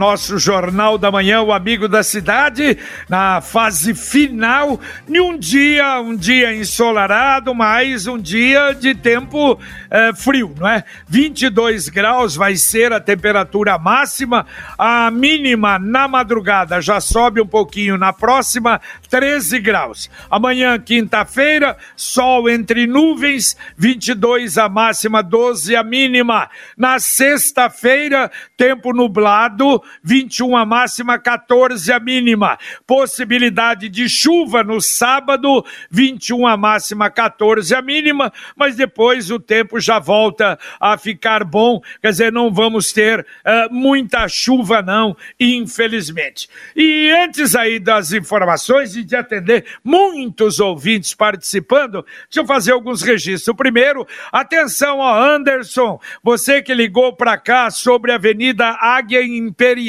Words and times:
Nosso 0.00 0.38
Jornal 0.38 0.96
da 0.96 1.10
Manhã, 1.10 1.42
o 1.42 1.52
Amigo 1.52 1.86
da 1.86 2.02
Cidade, 2.02 2.78
na 3.06 3.42
fase 3.42 3.94
final 3.94 4.80
de 5.06 5.20
um 5.20 5.36
dia, 5.36 6.00
um 6.00 6.16
dia 6.16 6.54
ensolarado, 6.54 7.54
mas 7.54 8.06
um 8.06 8.16
dia 8.16 8.72
de 8.72 8.94
tempo 8.94 9.60
é, 9.90 10.14
frio, 10.14 10.54
não 10.58 10.66
é? 10.66 10.84
22 11.06 11.90
graus 11.90 12.34
vai 12.34 12.56
ser 12.56 12.94
a 12.94 12.98
temperatura 12.98 13.78
máxima, 13.78 14.46
a 14.78 15.10
mínima 15.10 15.78
na 15.78 16.08
madrugada 16.08 16.80
já 16.80 16.98
sobe 16.98 17.42
um 17.42 17.46
pouquinho, 17.46 17.98
na 17.98 18.10
próxima 18.10 18.80
13 19.10 19.58
graus. 19.58 20.10
Amanhã, 20.30 20.78
quinta-feira, 20.78 21.76
sol 21.94 22.48
entre 22.48 22.86
nuvens, 22.86 23.54
22 23.76 24.56
a 24.56 24.66
máxima, 24.66 25.22
12 25.22 25.76
a 25.76 25.84
mínima. 25.84 26.48
Na 26.74 26.98
sexta-feira, 26.98 28.30
tempo 28.56 28.94
nublado, 28.94 29.82
21 30.02 30.56
a 30.56 30.64
máxima, 30.64 31.18
14 31.18 31.92
a 31.92 32.00
mínima. 32.00 32.58
Possibilidade 32.86 33.88
de 33.88 34.08
chuva 34.08 34.62
no 34.62 34.80
sábado, 34.80 35.64
21 35.90 36.46
a 36.46 36.56
máxima, 36.56 37.10
14 37.10 37.74
a 37.74 37.82
mínima, 37.82 38.32
mas 38.56 38.76
depois 38.76 39.30
o 39.30 39.38
tempo 39.38 39.80
já 39.80 39.98
volta 39.98 40.58
a 40.78 40.96
ficar 40.96 41.44
bom, 41.44 41.80
quer 42.00 42.10
dizer, 42.10 42.32
não 42.32 42.52
vamos 42.52 42.92
ter 42.92 43.20
uh, 43.20 43.72
muita 43.72 44.28
chuva 44.28 44.82
não, 44.82 45.16
infelizmente. 45.38 46.48
E 46.74 47.10
antes 47.10 47.54
aí 47.54 47.78
das 47.78 48.12
informações 48.12 48.96
e 48.96 49.04
de 49.04 49.16
atender 49.16 49.64
muitos 49.82 50.60
ouvintes 50.60 51.14
participando, 51.14 52.04
deixa 52.24 52.40
eu 52.40 52.46
fazer 52.46 52.72
alguns 52.72 53.02
registros. 53.02 53.56
Primeiro, 53.56 54.06
atenção, 54.32 54.98
ó, 54.98 55.22
Anderson, 55.22 56.00
você 56.22 56.62
que 56.62 56.74
ligou 56.74 57.14
para 57.14 57.36
cá 57.36 57.70
sobre 57.70 58.12
a 58.12 58.16
Avenida 58.16 58.76
Águia 58.80 59.22
Imperial. 59.22 59.79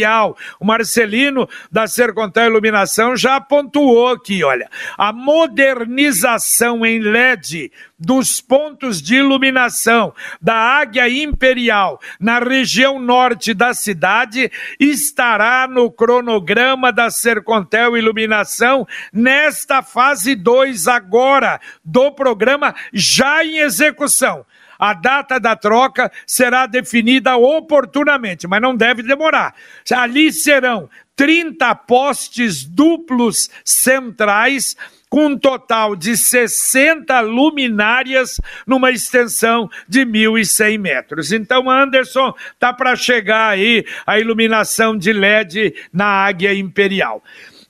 O 0.59 0.66
Marcelino 0.66 1.47
da 1.72 1.88
Sercontel 1.88 2.45
Iluminação 2.45 3.16
já 3.16 3.39
pontuou 3.39 4.09
aqui, 4.09 4.44
olha. 4.44 4.70
A 4.97 5.11
modernização 5.11 6.86
em 6.86 7.00
LED 7.00 7.72
dos 8.00 8.42
pontos 8.42 9.00
de 9.00 9.16
iluminação 9.17 10.14
da 10.42 10.56
Águia 10.56 11.08
Imperial 11.08 12.00
na 12.19 12.39
região 12.39 13.00
norte 13.00 13.53
da 13.53 13.73
cidade 13.75 14.52
estará 14.80 15.67
no 15.67 15.92
cronograma 15.92 16.92
da 16.92 17.12
Sercontel 17.12 17.95
Iluminação 17.95 18.88
nesta 19.14 19.84
fase 19.84 20.36
2 20.36 20.88
agora 20.88 21.62
do 21.86 22.12
programa 22.12 22.73
já 22.92 23.45
em 23.45 23.59
execução. 23.59 24.45
A 24.82 24.94
data 24.96 25.40
da 25.40 25.56
troca 25.56 26.12
será 26.26 26.66
definida 26.66 27.38
oportunamente, 27.38 28.48
mas 28.48 28.60
não 28.60 28.76
deve 28.76 29.04
demorar. 29.04 29.54
Ali 29.94 30.34
serão 30.34 30.90
30 31.16 31.76
postes 31.76 32.64
duplos 32.66 33.48
centrais 33.64 34.76
com 35.08 35.28
um 35.28 35.38
total 35.38 35.96
de 35.96 36.18
60 36.18 37.20
luminárias 37.20 38.42
numa 38.66 38.90
extensão 38.90 39.70
de 39.88 40.04
1.100 40.04 40.80
metros. 40.80 41.32
Então, 41.32 41.70
Anderson, 41.70 42.34
tá 42.58 42.74
para 42.74 42.96
chegar 42.96 43.50
aí 43.50 43.86
a 44.08 44.20
iluminação 44.20 44.98
de 44.98 45.14
LED 45.14 45.76
na 45.94 46.06
Águia 46.06 46.56
Imperial. 46.56 47.22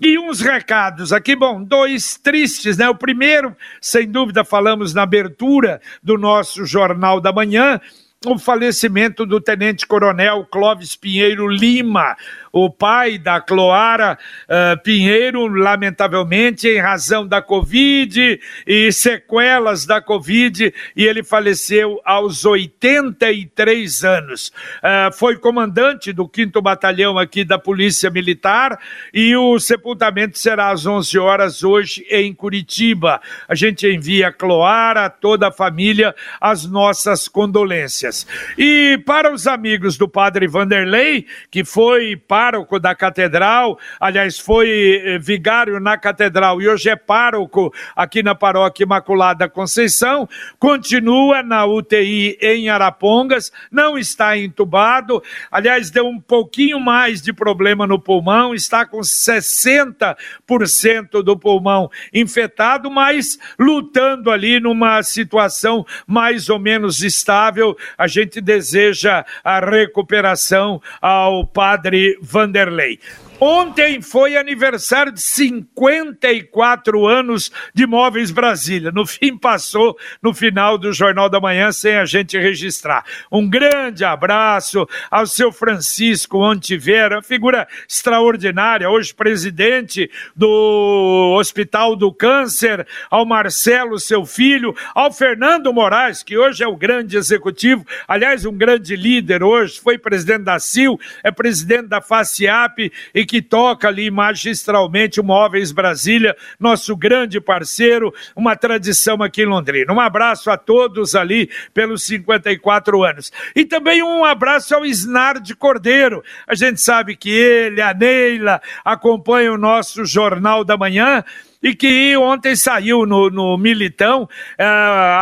E 0.04 0.18
uns 0.18 0.42
recados 0.42 1.14
aqui, 1.14 1.36
bom, 1.36 1.64
dois 1.64 2.18
tristes, 2.18 2.76
né? 2.76 2.90
O 2.90 2.96
primeiro, 2.96 3.56
sem 3.80 4.10
dúvida, 4.10 4.44
falamos 4.44 4.96
na 4.96 5.04
abertura 5.04 5.80
do 6.02 6.18
nosso 6.18 6.66
Jornal 6.66 7.22
da 7.22 7.32
Manhã, 7.32 7.80
o 8.26 8.40
falecimento 8.40 9.28
do 9.28 9.40
tenente-coronel 9.40 10.44
Clóvis 10.46 10.96
Pinheiro 10.96 11.48
Lima, 11.48 12.18
o 12.52 12.70
pai 12.70 13.18
da 13.18 13.40
Cloara 13.40 14.18
uh, 14.44 14.82
Pinheiro, 14.84 15.48
lamentavelmente, 15.48 16.68
em 16.68 16.80
razão 16.80 17.26
da 17.26 17.42
Covid 17.42 18.40
e 18.68 18.92
sequelas 18.92 19.86
da 19.86 20.02
Covid, 20.02 20.74
e 20.96 21.06
ele 21.06 21.24
faleceu 21.24 22.00
aos 22.04 22.44
83 22.44 24.04
anos. 24.04 24.50
Uh, 24.50 25.14
foi 25.14 25.38
comandante 25.38 26.12
do 26.12 26.30
5 26.34 26.62
Batalhão 26.62 27.18
aqui 27.18 27.44
da 27.46 27.58
Polícia 27.58 28.10
Militar 28.10 28.78
e 29.14 29.36
o 29.36 29.60
sepultamento 29.60 30.38
será 30.38 30.72
às 30.72 30.86
11 30.86 31.18
horas 31.18 31.64
hoje 31.64 32.06
em 32.10 32.34
Curitiba. 32.34 33.22
A 33.48 33.56
gente 33.56 33.88
envia 33.88 34.28
a 34.28 34.34
Cloara, 34.34 35.10
toda 35.10 35.48
a 35.48 35.52
família, 35.52 36.14
as 36.40 36.66
nossas 36.66 37.28
condolências. 37.28 38.28
E 38.58 39.02
para 39.06 39.34
os 39.34 39.48
amigos 39.48 39.98
do 39.98 40.08
padre 40.08 40.48
Vanderlei, 40.48 41.26
que 41.50 41.64
foi 41.64 42.16
pai 42.16 42.41
pároco 42.42 42.80
da 42.80 42.96
catedral, 42.96 43.78
aliás, 44.00 44.40
foi 44.40 45.04
eh, 45.06 45.20
vigário 45.20 45.80
na 45.80 45.96
catedral 45.96 46.60
e 46.60 46.68
hoje 46.68 46.90
é 46.90 46.96
pároco 46.96 47.72
aqui 47.96 48.24
na 48.24 48.34
paróquia 48.34 48.84
Imaculada 48.84 49.48
Conceição, 49.48 50.28
continua 50.58 51.44
na 51.44 51.68
UTI 51.68 52.40
em 52.42 52.68
Arapongas, 52.68 53.52
não 53.72 53.96
está 53.96 54.36
entubado, 54.36 55.22
aliás, 55.52 55.92
deu 55.92 56.08
um 56.08 56.20
pouquinho 56.20 56.80
mais 56.80 57.22
de 57.22 57.32
problema 57.32 57.86
no 57.86 58.00
pulmão, 58.00 58.56
está 58.56 58.88
com 58.88 59.02
60% 59.02 61.22
do 61.22 61.38
pulmão 61.38 61.92
infectado, 62.12 62.90
mas 62.90 63.38
lutando 63.60 64.32
ali 64.32 64.60
numa 64.60 65.04
situação 65.04 65.86
mais 66.08 66.50
ou 66.50 66.58
menos 66.58 67.04
estável. 67.04 67.78
A 67.96 68.08
gente 68.08 68.42
deseja 68.42 69.24
a 69.44 69.60
recuperação 69.60 70.82
ao 71.00 71.46
padre 71.46 72.18
Vanderlei. 72.32 73.00
Ontem 73.44 74.04
foi 74.04 74.38
aniversário 74.38 75.12
de 75.12 75.20
54 75.20 77.08
anos 77.08 77.52
de 77.74 77.88
Móveis 77.88 78.30
Brasília. 78.30 78.92
No 78.92 79.04
fim, 79.04 79.36
passou 79.36 79.98
no 80.22 80.32
final 80.32 80.78
do 80.78 80.94
Jornal 80.94 81.28
da 81.28 81.40
Manhã 81.40 81.72
sem 81.72 81.96
a 81.96 82.06
gente 82.06 82.38
registrar. 82.38 83.04
Um 83.32 83.50
grande 83.50 84.06
abraço 84.06 84.88
ao 85.10 85.26
seu 85.26 85.52
Francisco 85.52 86.38
Ontivera, 86.38 87.24
figura 87.24 87.68
extraordinária, 87.90 88.88
hoje 88.88 89.12
presidente 89.12 90.12
do 90.36 91.36
Hospital 91.36 91.96
do 91.96 92.14
Câncer, 92.14 92.86
ao 93.10 93.26
Marcelo, 93.26 93.98
seu 93.98 94.24
filho, 94.24 94.76
ao 94.94 95.12
Fernando 95.12 95.74
Moraes, 95.74 96.22
que 96.22 96.38
hoje 96.38 96.64
é 96.64 96.68
o 96.68 96.78
grande 96.78 97.18
executivo, 97.18 97.88
aliás, 98.08 98.46
um 98.46 98.56
grande 98.56 98.96
líder 98.96 99.42
hoje, 99.42 99.82
foi 99.82 99.98
presidente 99.98 100.44
da 100.44 100.60
CIL, 100.60 101.00
é 101.24 101.32
presidente 101.32 101.88
da 101.88 102.02
FACIAP 102.02 102.92
e 103.16 103.31
que 103.32 103.42
toca 103.42 103.88
ali 103.88 104.12
magistralmente 104.12 105.22
o 105.22 105.24
Móveis 105.24 105.72
Brasília, 105.72 106.36
nosso 106.60 106.98
grande 106.98 107.40
parceiro, 107.40 108.14
uma 108.36 108.58
tradição 108.58 109.24
aqui 109.24 109.44
em 109.44 109.46
Londrina. 109.46 109.94
Um 109.94 110.02
abraço 110.02 110.52
a 110.52 110.58
todos 110.58 111.16
ali 111.16 111.50
pelos 111.74 112.04
54 112.04 113.06
anos. 113.06 113.32
E 113.56 113.64
também 113.64 114.04
um 114.04 114.26
abraço 114.26 114.76
ao 114.76 114.86
Snard 114.86 115.56
Cordeiro. 115.56 116.22
A 116.46 116.54
gente 116.56 116.82
sabe 116.82 117.16
que 117.16 117.30
ele, 117.30 117.82
a 117.82 117.94
Neila, 117.94 118.62
acompanham 118.84 119.56
o 119.56 119.58
nosso 119.58 120.04
Jornal 120.04 120.66
da 120.66 120.76
Manhã 120.76 121.24
e 121.62 121.76
que 121.76 122.18
ontem 122.18 122.56
saiu 122.56 123.06
no, 123.06 123.30
no 123.30 123.58
Militão 123.58 124.24
uh, 124.24 124.30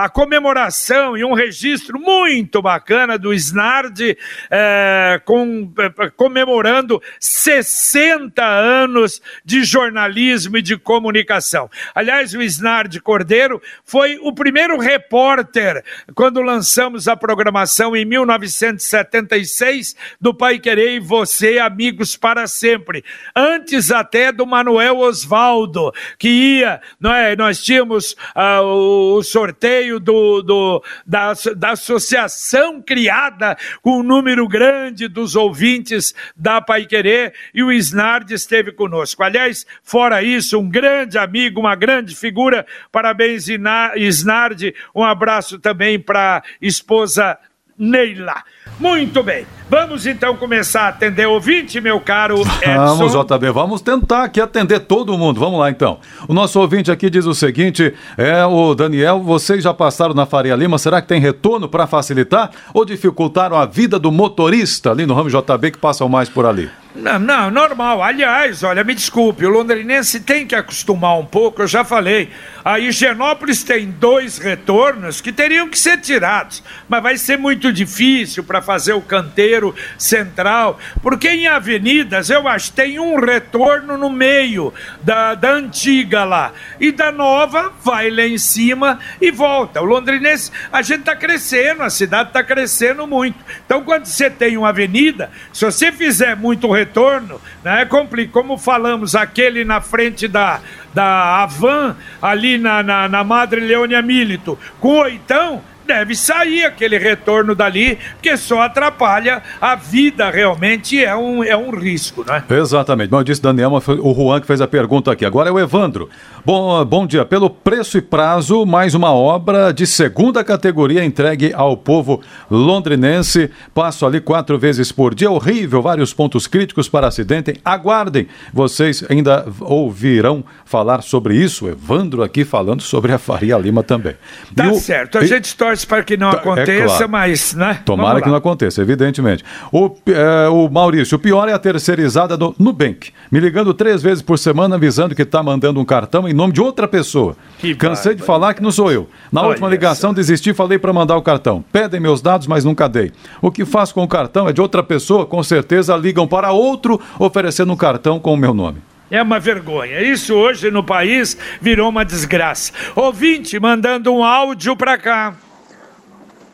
a 0.03 0.09
comemoração 0.13 1.17
e 1.17 1.23
um 1.23 1.33
registro 1.33 1.99
muito 1.99 2.61
bacana 2.61 3.17
do 3.17 3.33
Snard 3.33 4.11
uh, 4.11 5.25
com, 5.25 5.63
uh, 5.63 6.11
comemorando 6.15 7.01
60 7.19 8.43
anos 8.45 9.21
de 9.43 9.63
jornalismo 9.63 10.57
e 10.57 10.61
de 10.61 10.77
comunicação. 10.77 11.69
Aliás, 11.93 12.33
o 12.33 12.41
Snard 12.41 12.99
Cordeiro 13.01 13.61
foi 13.83 14.17
o 14.21 14.33
primeiro 14.33 14.77
repórter 14.77 15.83
quando 16.15 16.41
lançamos 16.41 17.07
a 17.07 17.17
programação 17.17 17.95
em 17.95 18.05
1976 18.05 19.95
do 20.21 20.33
Pai 20.33 20.59
Querer 20.59 20.95
e 20.95 20.99
Você, 20.99 21.59
Amigos 21.59 22.15
para 22.15 22.47
Sempre, 22.47 23.03
antes 23.35 23.91
até 23.91 24.31
do 24.31 24.45
Manuel 24.45 24.99
Osvaldo, 24.99 25.91
que 26.17 26.28
que 26.29 26.59
ia, 26.59 26.79
é? 27.03 27.35
Nós 27.35 27.63
tínhamos 27.63 28.15
ah, 28.35 28.61
o 28.61 29.23
sorteio 29.23 29.99
do, 29.99 30.43
do, 30.43 30.83
da, 31.03 31.33
da 31.57 31.71
associação 31.71 32.79
criada 32.79 33.57
com 33.81 33.99
um 33.99 34.03
número 34.03 34.47
grande 34.47 35.07
dos 35.07 35.35
ouvintes 35.35 36.13
da 36.35 36.61
Pai 36.61 36.85
Querer 36.85 37.33
e 37.51 37.63
o 37.63 37.71
Snard 37.71 38.31
esteve 38.31 38.71
conosco. 38.71 39.23
Aliás, 39.23 39.65
fora 39.81 40.21
isso, 40.21 40.59
um 40.59 40.69
grande 40.69 41.17
amigo, 41.17 41.59
uma 41.59 41.75
grande 41.75 42.15
figura. 42.15 42.63
Parabéns, 42.91 43.47
Snard. 43.47 44.75
Um 44.93 45.03
abraço 45.03 45.57
também 45.57 45.99
para 45.99 46.37
a 46.37 46.43
esposa 46.61 47.39
Neila. 47.79 48.43
Muito 48.77 49.23
bem. 49.23 49.45
Vamos 49.69 50.05
então 50.05 50.35
começar 50.35 50.83
a 50.83 50.87
atender 50.89 51.27
ouvinte, 51.27 51.79
meu 51.79 51.99
caro 51.99 52.41
Edson. 52.41 52.97
Vamos, 52.97 53.13
JB, 53.13 53.51
vamos 53.51 53.81
tentar 53.81 54.23
aqui 54.23 54.41
atender 54.41 54.81
todo 54.81 55.17
mundo. 55.17 55.39
Vamos 55.39 55.59
lá 55.59 55.69
então. 55.69 55.99
O 56.27 56.33
nosso 56.33 56.59
ouvinte 56.59 56.91
aqui 56.91 57.09
diz 57.09 57.25
o 57.25 57.33
seguinte: 57.33 57.93
é 58.17 58.45
o 58.45 58.75
Daniel, 58.75 59.21
vocês 59.21 59.63
já 59.63 59.73
passaram 59.73 60.13
na 60.13 60.25
Faria 60.25 60.55
Lima, 60.55 60.77
será 60.77 61.01
que 61.01 61.07
tem 61.07 61.21
retorno 61.21 61.69
para 61.69 61.87
facilitar 61.87 62.51
ou 62.73 62.83
dificultaram 62.83 63.57
a 63.57 63.65
vida 63.65 63.97
do 63.97 64.11
motorista 64.11 64.91
ali 64.91 65.05
no 65.05 65.13
ramo 65.13 65.29
JB 65.29 65.71
que 65.71 65.77
passam 65.77 66.09
mais 66.09 66.27
por 66.27 66.45
ali? 66.45 66.69
Não, 66.95 67.19
não, 67.19 67.51
normal. 67.51 68.01
Aliás, 68.01 68.63
olha, 68.63 68.83
me 68.83 68.95
desculpe, 68.95 69.45
o 69.45 69.49
londrinense 69.49 70.21
tem 70.21 70.47
que 70.47 70.55
acostumar 70.55 71.19
um 71.19 71.25
pouco, 71.25 71.61
eu 71.61 71.67
já 71.67 71.83
falei. 71.83 72.31
A 72.65 72.79
Higienópolis 72.79 73.63
tem 73.63 73.91
dois 73.91 74.39
retornos 74.39 75.21
que 75.21 75.31
teriam 75.31 75.69
que 75.69 75.77
ser 75.77 75.97
tirados, 75.99 76.63
mas 76.87 77.03
vai 77.03 77.17
ser 77.17 77.37
muito 77.37 77.71
difícil 77.71 78.43
para 78.43 78.59
fazer 78.59 78.93
o 78.93 79.01
canteiro 79.01 79.75
central, 79.99 80.79
porque 81.01 81.29
em 81.29 81.47
avenidas 81.47 82.31
eu 82.31 82.47
acho 82.47 82.73
tem 82.73 82.99
um 82.99 83.19
retorno 83.19 83.95
no 83.95 84.09
meio 84.09 84.73
da, 85.01 85.35
da 85.35 85.51
antiga 85.51 86.23
lá, 86.23 86.53
e 86.79 86.91
da 86.91 87.11
nova 87.11 87.71
vai 87.83 88.09
lá 88.09 88.23
em 88.23 88.37
cima 88.37 88.99
e 89.21 89.29
volta. 89.29 89.79
O 89.79 89.85
londrinense, 89.85 90.51
a 90.71 90.81
gente 90.81 91.01
está 91.01 91.15
crescendo, 91.15 91.83
a 91.83 91.89
cidade 91.89 92.29
está 92.29 92.43
crescendo 92.43 93.05
muito. 93.05 93.37
Então, 93.63 93.83
quando 93.83 94.05
você 94.05 94.29
tem 94.29 94.57
uma 94.57 94.69
avenida, 94.69 95.31
se 95.53 95.63
você 95.63 95.91
fizer 95.91 96.35
muito 96.35 96.67
retorno, 96.79 97.41
né, 97.63 97.85
complica. 97.85 98.31
Como 98.31 98.57
falamos, 98.57 99.15
aquele 99.15 99.63
na 99.63 99.81
frente 99.81 100.27
da, 100.27 100.61
da 100.93 101.43
Avan, 101.43 101.95
ali 102.21 102.57
na, 102.57 102.81
na, 102.81 103.07
na 103.07 103.23
Madre 103.23 103.61
Leônia 103.61 104.01
Milito, 104.01 104.57
com 104.79 104.99
oitão, 104.99 105.61
deve 105.89 106.15
sair 106.15 106.65
aquele 106.65 106.99
retorno 106.99 107.55
dali, 107.55 107.97
porque 108.13 108.37
só 108.37 108.61
atrapalha 108.61 109.41
a 109.59 109.73
vida 109.73 110.29
realmente, 110.29 111.03
é 111.03 111.15
um, 111.15 111.43
é 111.43 111.57
um 111.57 111.71
risco, 111.71 112.23
né? 112.23 112.43
Exatamente. 112.47 113.09
Bom, 113.09 113.17
eu 113.17 113.23
disse 113.23 113.41
Daniel, 113.41 113.81
foi 113.81 113.97
o 113.99 114.13
Juan 114.13 114.39
que 114.39 114.45
fez 114.45 114.61
a 114.61 114.67
pergunta 114.67 115.11
aqui. 115.11 115.25
Agora 115.25 115.49
é 115.49 115.51
o 115.51 115.59
Evandro. 115.59 116.07
Bom, 116.45 116.85
bom 116.85 117.07
dia. 117.07 117.25
Pelo 117.25 117.49
preço 117.49 117.97
e 117.97 118.01
prazo, 118.01 118.67
mais 118.67 118.93
uma 118.93 119.11
obra 119.11 119.71
de 119.73 119.87
segunda 119.87 120.43
categoria 120.43 121.03
entregue 121.03 121.51
ao 121.55 121.75
povo 121.75 122.21
londrinense. 122.51 123.49
Passo 123.73 124.05
ali 124.05 124.21
quatro 124.21 124.59
vezes 124.59 124.91
por 124.91 125.15
dia. 125.15 125.31
Horrível, 125.31 125.81
vários 125.81 126.13
pontos 126.13 126.45
críticos 126.45 126.87
para 126.87 127.07
acidente. 127.07 127.59
Aguardem, 127.65 128.27
vocês 128.53 129.03
ainda 129.09 129.47
ouvirão 129.59 130.43
falar 130.65 131.01
sobre 131.01 131.35
isso. 131.35 131.67
Evandro 131.67 132.21
aqui 132.21 132.45
falando 132.45 132.83
sobre 132.83 133.11
a 133.11 133.17
Faria 133.17 133.57
Lima 133.57 133.81
também. 133.81 134.13
Tá 134.55 134.69
o... 134.69 134.75
certo, 134.75 135.17
a 135.17 135.25
gente 135.25 135.55
torce 135.55 135.78
para 135.85 136.03
que 136.03 136.17
não 136.17 136.29
aconteça, 136.29 136.71
é 136.71 136.85
claro. 136.85 137.09
mas, 137.09 137.53
né? 137.53 137.79
Tomara 137.85 138.21
que 138.21 138.27
não 138.27 138.35
aconteça, 138.35 138.81
evidentemente. 138.81 139.43
O, 139.71 139.95
é, 140.07 140.47
o 140.49 140.69
Maurício, 140.69 141.17
o 141.17 141.19
pior 141.19 141.47
é 141.49 141.53
a 141.53 141.59
terceirizada 141.59 142.37
do 142.37 142.55
Nubank, 142.57 143.11
me 143.31 143.39
ligando 143.39 143.73
três 143.73 144.01
vezes 144.01 144.21
por 144.21 144.37
semana 144.37 144.75
avisando 144.75 145.15
que 145.15 145.21
está 145.21 145.43
mandando 145.43 145.79
um 145.79 145.85
cartão 145.85 146.27
em 146.27 146.33
nome 146.33 146.53
de 146.53 146.61
outra 146.61 146.87
pessoa. 146.87 147.35
Que 147.59 147.75
Cansei 147.75 148.15
de 148.15 148.23
falar 148.23 148.53
que 148.53 148.61
não 148.61 148.71
sou 148.71 148.91
eu. 148.91 149.09
Na 149.31 149.41
Olha 149.41 149.49
última 149.49 149.69
ligação, 149.69 150.11
essa. 150.11 150.15
desisti, 150.15 150.53
falei 150.53 150.77
para 150.77 150.93
mandar 150.93 151.17
o 151.17 151.21
cartão. 151.21 151.63
Pedem 151.71 151.99
meus 151.99 152.21
dados, 152.21 152.47
mas 152.47 152.65
nunca 152.65 152.87
dei. 152.87 153.11
O 153.41 153.51
que 153.51 153.65
faço 153.65 153.93
com 153.93 154.03
o 154.03 154.07
cartão 154.07 154.47
é 154.47 154.53
de 154.53 154.61
outra 154.61 154.83
pessoa, 154.83 155.25
com 155.25 155.41
certeza 155.43 155.95
ligam 155.95 156.27
para 156.27 156.51
outro 156.51 156.99
oferecendo 157.17 157.71
um 157.71 157.77
cartão 157.77 158.19
com 158.19 158.33
o 158.33 158.37
meu 158.37 158.53
nome. 158.53 158.79
É 159.11 159.21
uma 159.23 159.39
vergonha. 159.39 160.01
Isso 160.01 160.35
hoje 160.35 160.69
no 160.69 160.83
país 160.83 161.35
virou 161.59 161.89
uma 161.89 162.05
desgraça. 162.05 162.71
Ouvinte 162.95 163.59
mandando 163.59 164.13
um 164.13 164.23
áudio 164.23 164.75
para 164.75 164.97
cá. 164.97 165.35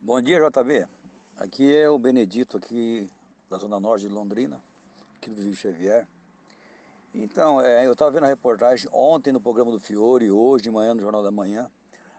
Bom 0.02 0.22
dia, 0.22 0.40
JB. 0.40 0.88
Aqui 1.38 1.74
é 1.74 1.90
o 1.90 1.98
Benedito, 1.98 2.58
aqui 2.58 3.10
da 3.50 3.58
Zona 3.58 3.80
Norte 3.80 4.06
de 4.06 4.12
Londrina, 4.12 4.62
aqui 5.16 5.30
do 5.30 5.42
Rio 5.42 5.54
Xavier. 5.54 6.06
Então, 7.14 7.62
é, 7.62 7.88
eu 7.88 7.94
estava 7.94 8.12
vendo 8.12 8.26
a 8.26 8.28
reportagem 8.28 8.90
ontem 8.92 9.32
no 9.32 9.40
programa 9.40 9.72
do 9.72 9.80
Fiore, 9.80 10.30
hoje 10.30 10.66
de 10.66 10.70
manhã 10.70 10.94
no 10.94 11.00
Jornal 11.00 11.24
da 11.24 11.32
Manhã, 11.32 11.72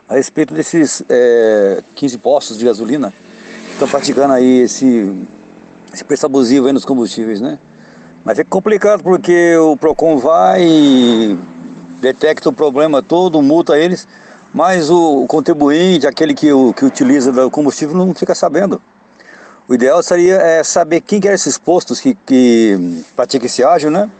a 0.09 0.15
respeito 0.15 0.55
desses 0.55 1.03
é, 1.07 1.83
15 1.95 2.17
postos 2.19 2.57
de 2.57 2.65
gasolina 2.65 3.13
que 3.67 3.73
estão 3.73 3.87
praticando 3.87 4.33
aí 4.33 4.61
esse, 4.61 5.27
esse 5.93 6.03
preço 6.03 6.25
abusivo 6.25 6.73
nos 6.73 6.87
combustíveis, 6.87 7.43
né? 7.43 7.59
Mas 8.25 8.39
é 8.39 8.45
complicado 8.45 9.03
porque 9.03 9.55
o 9.59 9.77
PROCON 9.77 10.17
vai, 10.17 11.39
detecta 12.01 12.49
o 12.49 12.55
problema 12.55 13.03
todo, 13.03 13.43
multa 13.43 13.79
eles, 13.79 14.09
mas 14.57 14.89
o, 14.89 15.25
o 15.25 15.27
contribuinte, 15.27 16.07
aquele 16.07 16.33
que, 16.33 16.51
o, 16.51 16.73
que 16.73 16.83
utiliza 16.83 17.31
o 17.45 17.51
combustível, 17.51 17.95
não 17.95 18.15
fica 18.15 18.35
sabendo. 18.35 18.81
O 19.69 19.75
ideal 19.75 20.03
seria 20.03 20.37
é, 20.37 20.65
saber 20.65 21.03
quem 21.03 21.21
que 21.21 21.29
é 21.29 21.35
esses 21.35 21.59
postos 21.59 22.01
que, 22.01 22.15
que 22.25 23.05
pratica 23.15 23.45
esse 23.45 23.63
ágio, 23.63 23.91
né? 23.91 24.11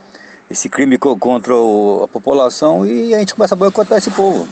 esse 0.51 0.69
crime 0.69 0.99
contra 0.99 1.55
a 1.55 2.09
população 2.09 2.85
e 2.85 3.15
a 3.15 3.19
gente 3.19 3.35
começa 3.35 3.55
a 3.55 3.57
boicotar 3.57 3.97
esse 3.97 4.11
povo. 4.11 4.47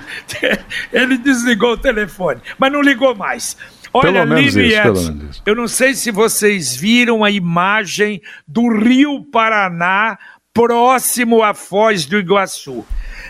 ele 0.93 1.17
desligou 1.17 1.73
o 1.73 1.77
telefone, 1.77 2.41
mas 2.57 2.71
não 2.71 2.81
ligou 2.81 3.13
mais. 3.13 3.57
Olha, 3.93 4.23
Lino 4.23 4.61
e 4.61 4.73
Edson, 4.73 5.29
eu 5.45 5.55
não 5.55 5.67
sei 5.67 5.93
se 5.93 6.11
vocês 6.11 6.75
viram 6.75 7.23
a 7.23 7.31
imagem 7.31 8.21
do 8.47 8.69
Rio 8.69 9.23
Paraná 9.25 10.17
próximo 10.53 11.43
à 11.43 11.53
Foz 11.53 12.05
do 12.05 12.17
Iguaçu. 12.17 12.85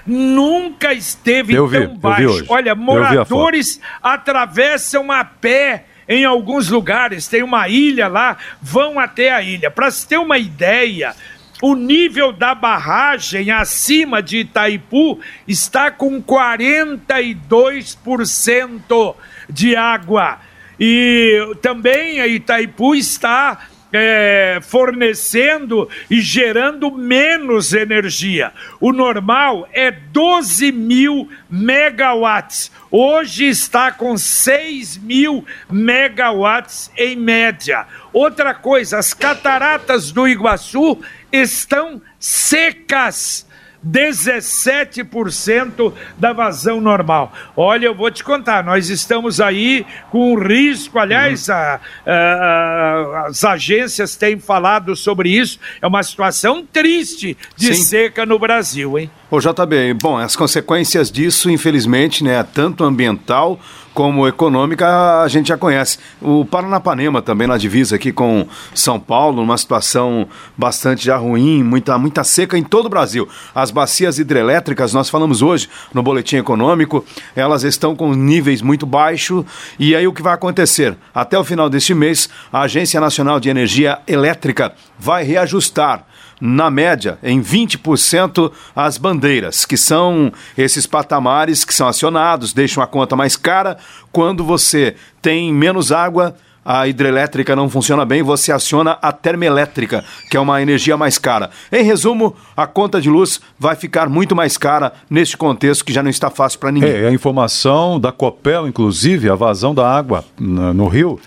Nunca 0.06 0.94
esteve 0.94 1.54
eu 1.54 1.70
tão 1.70 1.94
vi, 1.94 1.98
baixo. 1.98 2.46
Olha, 2.50 2.74
moradores 2.74 3.80
atravessam 4.02 5.12
a 5.12 5.24
pé 5.24 5.86
em 6.08 6.24
alguns 6.24 6.70
lugares, 6.70 7.28
tem 7.28 7.44
uma 7.44 7.68
ilha 7.68 8.08
lá, 8.08 8.38
vão 8.62 8.98
até 8.98 9.32
a 9.32 9.42
ilha. 9.42 9.70
Para 9.70 9.92
se 9.92 10.08
ter 10.08 10.18
uma 10.18 10.38
ideia, 10.38 11.14
o 11.62 11.76
nível 11.76 12.32
da 12.32 12.54
barragem 12.54 13.50
acima 13.52 14.22
de 14.22 14.40
Itaipu 14.40 15.20
está 15.48 15.90
com 15.90 16.22
42% 16.22 19.16
de 19.50 19.76
água. 19.76 20.40
E 20.80 21.56
também 21.62 22.22
a 22.22 22.28
Itaipu 22.28 22.94
está 22.94 23.68
é, 23.92 24.60
fornecendo 24.62 25.90
e 26.10 26.20
gerando 26.20 26.92
menos 26.92 27.74
energia. 27.74 28.52
O 28.80 28.92
normal 28.92 29.68
é 29.72 29.92
12 29.92 30.72
mil 30.72 31.30
megawatts. 31.50 32.72
Hoje 32.92 33.46
está 33.46 33.92
com 33.92 34.18
6 34.18 34.98
mil 34.98 35.46
megawatts 35.70 36.92
em 36.98 37.16
média. 37.16 37.86
Outra 38.14 38.54
coisa, 38.54 38.98
as 38.98 39.14
cataratas 39.14 40.12
do 40.12 40.28
Iguaçu 40.28 41.00
estão 41.32 42.02
secas 42.20 43.48
17% 43.86 45.94
da 46.18 46.34
vazão 46.34 46.82
normal. 46.82 47.32
Olha, 47.56 47.86
eu 47.86 47.96
vou 47.96 48.12
te 48.12 48.24
contar, 48.24 48.64
nós 48.64 48.90
estamos 48.90 49.40
aí 49.40 49.86
com 50.12 50.34
um 50.34 50.40
risco, 50.40 51.00
aliás, 51.00 51.48
uhum. 51.48 51.56
a, 51.56 51.80
a, 52.06 53.26
as 53.28 53.44
agências 53.44 54.16
têm 54.16 54.40
falado 54.40 54.96
sobre 54.96 55.30
isso, 55.30 55.60
é 55.82 55.88
uma 55.88 56.04
situação 56.04 56.66
triste 56.66 57.38
de 57.56 57.76
Sim. 57.76 57.84
seca 57.84 58.26
no 58.26 58.40
Brasil, 58.40 58.98
hein? 58.98 59.12
Ô 59.30 59.40
JB, 59.40 59.94
bom, 60.02 60.18
as 60.18 60.36
consequências 60.36 61.12
disso, 61.12 61.50
infelizmente, 61.50 62.24
né, 62.24 62.44
tanto 62.44 62.84
ambiental 62.84 63.60
como 63.98 64.28
econômica, 64.28 65.24
a 65.24 65.28
gente 65.28 65.48
já 65.48 65.58
conhece. 65.58 65.98
O 66.22 66.46
Paranapanema 66.46 67.20
também 67.20 67.48
na 67.48 67.58
divisa 67.58 67.96
aqui 67.96 68.12
com 68.12 68.46
São 68.72 69.00
Paulo, 69.00 69.38
numa 69.38 69.58
situação 69.58 70.28
bastante 70.56 71.04
já 71.04 71.18
ruim, 71.18 71.64
muita, 71.64 71.98
muita 71.98 72.24
seca 72.24 72.56
em 72.56 72.64
todo 72.64 72.86
o 72.86 72.90
Brasil. 72.90 73.28
As 73.56 73.72
bacias 73.72 74.20
hidrelétricas, 74.20 74.94
nós 74.94 75.10
falamos 75.10 75.42
hoje 75.42 75.68
no 75.92 76.04
Boletim 76.04 76.36
Econômico, 76.36 77.04
elas 77.36 77.64
estão 77.64 77.96
com 77.96 78.14
níveis 78.14 78.62
muito 78.62 78.86
baixos. 78.86 79.44
E 79.80 79.96
aí 79.96 80.08
o 80.08 80.14
que 80.14 80.22
vai 80.22 80.36
acontecer? 80.36 80.96
Até 81.12 81.40
o 81.40 81.44
final 81.44 81.68
deste 81.68 81.96
mês, 81.96 82.30
a 82.54 82.62
Agência 82.62 83.02
Nacional 83.02 83.40
de 83.40 83.50
Energia 83.50 83.98
Elétrica 84.06 84.74
vai 85.00 85.24
reajustar 85.24 86.06
na 86.40 86.70
média, 86.70 87.18
em 87.24 87.42
20% 87.42 88.52
as 88.76 88.98
bandeiras, 88.98 89.66
que 89.66 89.78
são 89.78 90.32
esses 90.58 90.86
patamares 90.86 91.66
que 91.66 91.74
são 91.74 91.88
acionados, 91.88 92.54
deixam 92.54 92.84
a 92.84 92.88
conta 92.88 93.16
mais 93.16 93.36
cara. 93.36 93.78
Quando 94.12 94.44
você 94.44 94.96
tem 95.22 95.52
menos 95.52 95.92
água, 95.92 96.36
a 96.68 96.86
hidrelétrica 96.86 97.56
não 97.56 97.70
funciona 97.70 98.04
bem, 98.04 98.22
você 98.22 98.52
aciona 98.52 98.98
a 99.02 99.14
termoelétrica, 99.14 100.04
que 100.30 100.36
é 100.36 100.40
uma 100.40 100.62
energia 100.62 100.98
mais 100.98 101.18
cara. 101.18 101.50
Em 101.72 101.82
resumo, 101.82 102.36
a 102.58 102.68
conta 102.68 103.00
de 103.00 103.10
luz 103.10 103.40
vai 103.58 103.74
ficar 103.74 104.10
muito 104.10 104.36
mais 104.36 104.58
cara 104.58 104.92
neste 105.10 105.38
contexto 105.38 105.86
que 105.86 105.94
já 105.94 106.04
não 106.04 106.10
está 106.10 106.30
fácil 106.30 106.60
para 106.60 106.70
ninguém. 106.70 106.92
É, 106.92 107.08
a 107.08 107.12
informação 107.14 107.98
da 107.98 108.12
Copel, 108.12 108.68
inclusive, 108.68 109.30
a 109.30 109.36
vazão 109.36 109.74
da 109.74 109.90
água 109.90 110.26
no 110.38 110.90
rio 110.90 111.18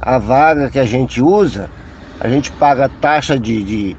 a 0.00 0.16
vaga 0.16 0.70
que 0.70 0.78
a 0.78 0.84
gente 0.84 1.20
usa, 1.20 1.68
a 2.20 2.28
gente 2.28 2.52
paga 2.52 2.88
taxa 2.88 3.36
de, 3.36 3.64
de, 3.64 3.96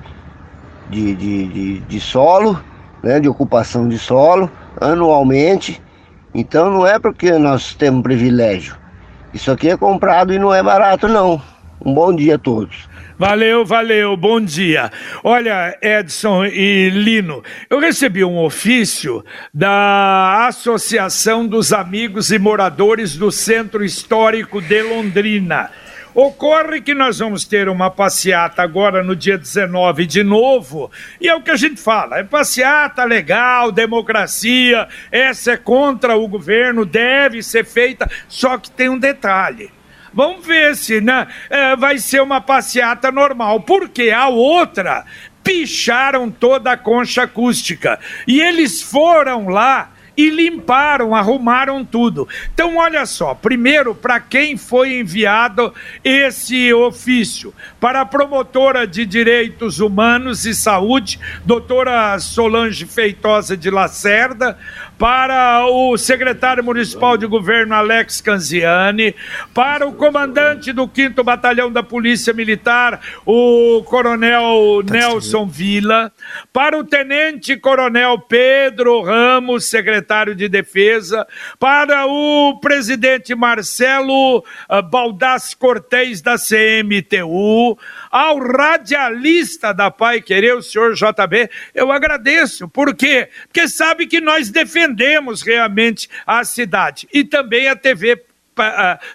de, 0.90 1.14
de, 1.14 1.48
de, 1.48 1.80
de 1.82 2.00
solo, 2.00 2.64
né, 3.04 3.20
de 3.20 3.28
ocupação 3.28 3.90
de 3.90 4.00
solo, 4.00 4.50
anualmente 4.80 5.84
então 6.36 6.70
não 6.70 6.86
é 6.86 7.00
porque 7.00 7.32
nós 7.40 7.74
temos 7.74 8.04
privilégio. 8.04 8.76
Isso 9.34 9.50
aqui 9.50 9.70
é 9.70 9.78
comprado 9.78 10.34
e 10.34 10.38
não 10.38 10.54
é 10.54 10.62
barato, 10.62 11.08
não. 11.08 11.42
Um 11.84 11.94
bom 11.94 12.14
dia 12.14 12.36
a 12.36 12.38
todos. 12.38 12.90
Valeu, 13.18 13.66
valeu, 13.66 14.18
bom 14.18 14.42
dia. 14.42 14.92
Olha, 15.24 15.78
Edson 15.82 16.44
e 16.44 16.90
Lino, 16.90 17.42
eu 17.70 17.80
recebi 17.80 18.26
um 18.26 18.38
ofício 18.38 19.24
da 19.54 20.46
Associação 20.48 21.48
dos 21.48 21.72
Amigos 21.72 22.32
e 22.32 22.38
Moradores 22.38 23.16
do 23.16 23.32
Centro 23.32 23.86
Histórico 23.86 24.62
de 24.62 24.82
Londrina. 24.82 25.70
Ocorre 26.16 26.80
que 26.80 26.94
nós 26.94 27.20
vamos 27.20 27.44
ter 27.44 27.68
uma 27.68 27.92
passeata 27.92 28.64
agora 28.64 29.04
no 29.04 29.18
dia 29.18 29.38
19 29.38 30.06
de 30.06 30.24
novo, 30.24 30.90
e 31.20 31.28
é 31.28 31.36
o 31.36 31.42
que 31.42 31.52
a 31.52 31.58
gente 31.58 31.82
fala: 31.82 32.20
é 32.20 32.24
passeata 32.24 33.04
legal, 33.04 33.70
democracia, 33.70 34.88
essa 35.12 35.52
é 35.52 35.58
contra 35.58 36.16
o 36.16 36.26
governo, 36.26 36.86
deve 36.86 37.44
ser 37.44 37.66
feita, 37.66 38.10
só 38.30 38.58
que 38.58 38.72
tem 38.72 38.88
um 38.88 38.98
detalhe. 38.98 39.70
Vamos 40.14 40.48
ver 40.48 40.78
se 40.78 41.02
né, 41.02 41.28
é, 41.50 41.76
vai 41.76 41.98
ser 41.98 42.22
uma 42.22 42.40
passeata 42.40 43.12
normal, 43.12 43.60
porque 43.60 44.10
a 44.10 44.30
outra 44.30 45.04
picharam 45.44 46.32
toda 46.32 46.72
a 46.72 46.78
concha 46.78 47.24
acústica. 47.24 48.00
E 48.26 48.40
eles 48.40 48.82
foram 48.82 49.50
lá 49.50 49.92
e 50.18 50.30
limparam, 50.30 51.14
arrumaram 51.14 51.84
tudo. 51.84 52.28
Então, 52.54 52.78
olha 52.78 53.06
só, 53.06 53.34
primeiro, 53.34 53.94
para 53.94 54.20
quem 54.20 54.56
foi 54.56 55.00
enviado 55.00 55.74
esse 56.04 56.74
ofício? 56.74 57.54
Para 57.80 58.02
a 58.02 58.06
promotora 58.06 58.88
de 58.88 59.06
Direitos 59.06 59.80
Humanos 59.80 60.46
e 60.46 60.56
Saúde, 60.56 61.20
doutora 61.44 62.18
Solange 62.20 62.86
Feitosa 62.86 63.58
de 63.58 63.70
Lacerda, 63.70 64.58
para 64.98 65.66
o 65.68 65.98
secretário 65.98 66.64
municipal 66.64 67.18
de 67.18 67.28
governo 67.28 67.76
Alex 67.76 68.22
Canziani, 68.22 69.14
para 69.54 69.86
o 69.86 69.94
comandante 69.94 70.72
do 70.72 70.90
5 70.94 71.22
Batalhão 71.22 71.70
da 71.70 71.84
Polícia 71.84 72.34
Militar, 72.34 73.02
o 73.26 73.84
coronel 73.84 74.82
Nelson 74.90 75.46
Vila, 75.46 76.12
para 76.54 76.78
o 76.78 76.84
tenente 76.84 77.58
coronel 77.58 78.18
Pedro 78.20 79.02
Ramos, 79.02 79.66
secretário 79.66 80.05
secretário 80.06 80.36
de 80.36 80.48
Defesa, 80.48 81.28
para 81.60 82.06
o 82.06 82.60
presidente 82.60 83.34
Marcelo 83.34 84.40
uh, 84.40 84.82
Baldas 84.84 85.56
Cortez, 85.56 86.22
da 86.22 86.36
CMTU, 86.38 87.78
ao 88.12 88.40
radialista 88.40 89.74
da 89.74 89.90
Pai 89.90 90.22
Querer, 90.22 90.56
o 90.56 90.62
senhor 90.62 90.94
JB, 90.94 91.50
eu 91.74 91.92
agradeço. 91.92 92.70
Por 92.70 92.96
quê? 92.96 93.30
Porque 93.48 93.68
sabe 93.68 94.06
que 94.06 94.22
nós 94.22 94.50
defendemos 94.50 95.42
realmente 95.42 96.08
a 96.26 96.44
cidade 96.44 97.08
e 97.12 97.24
também 97.24 97.68
a 97.68 97.76
TV 97.76 98.24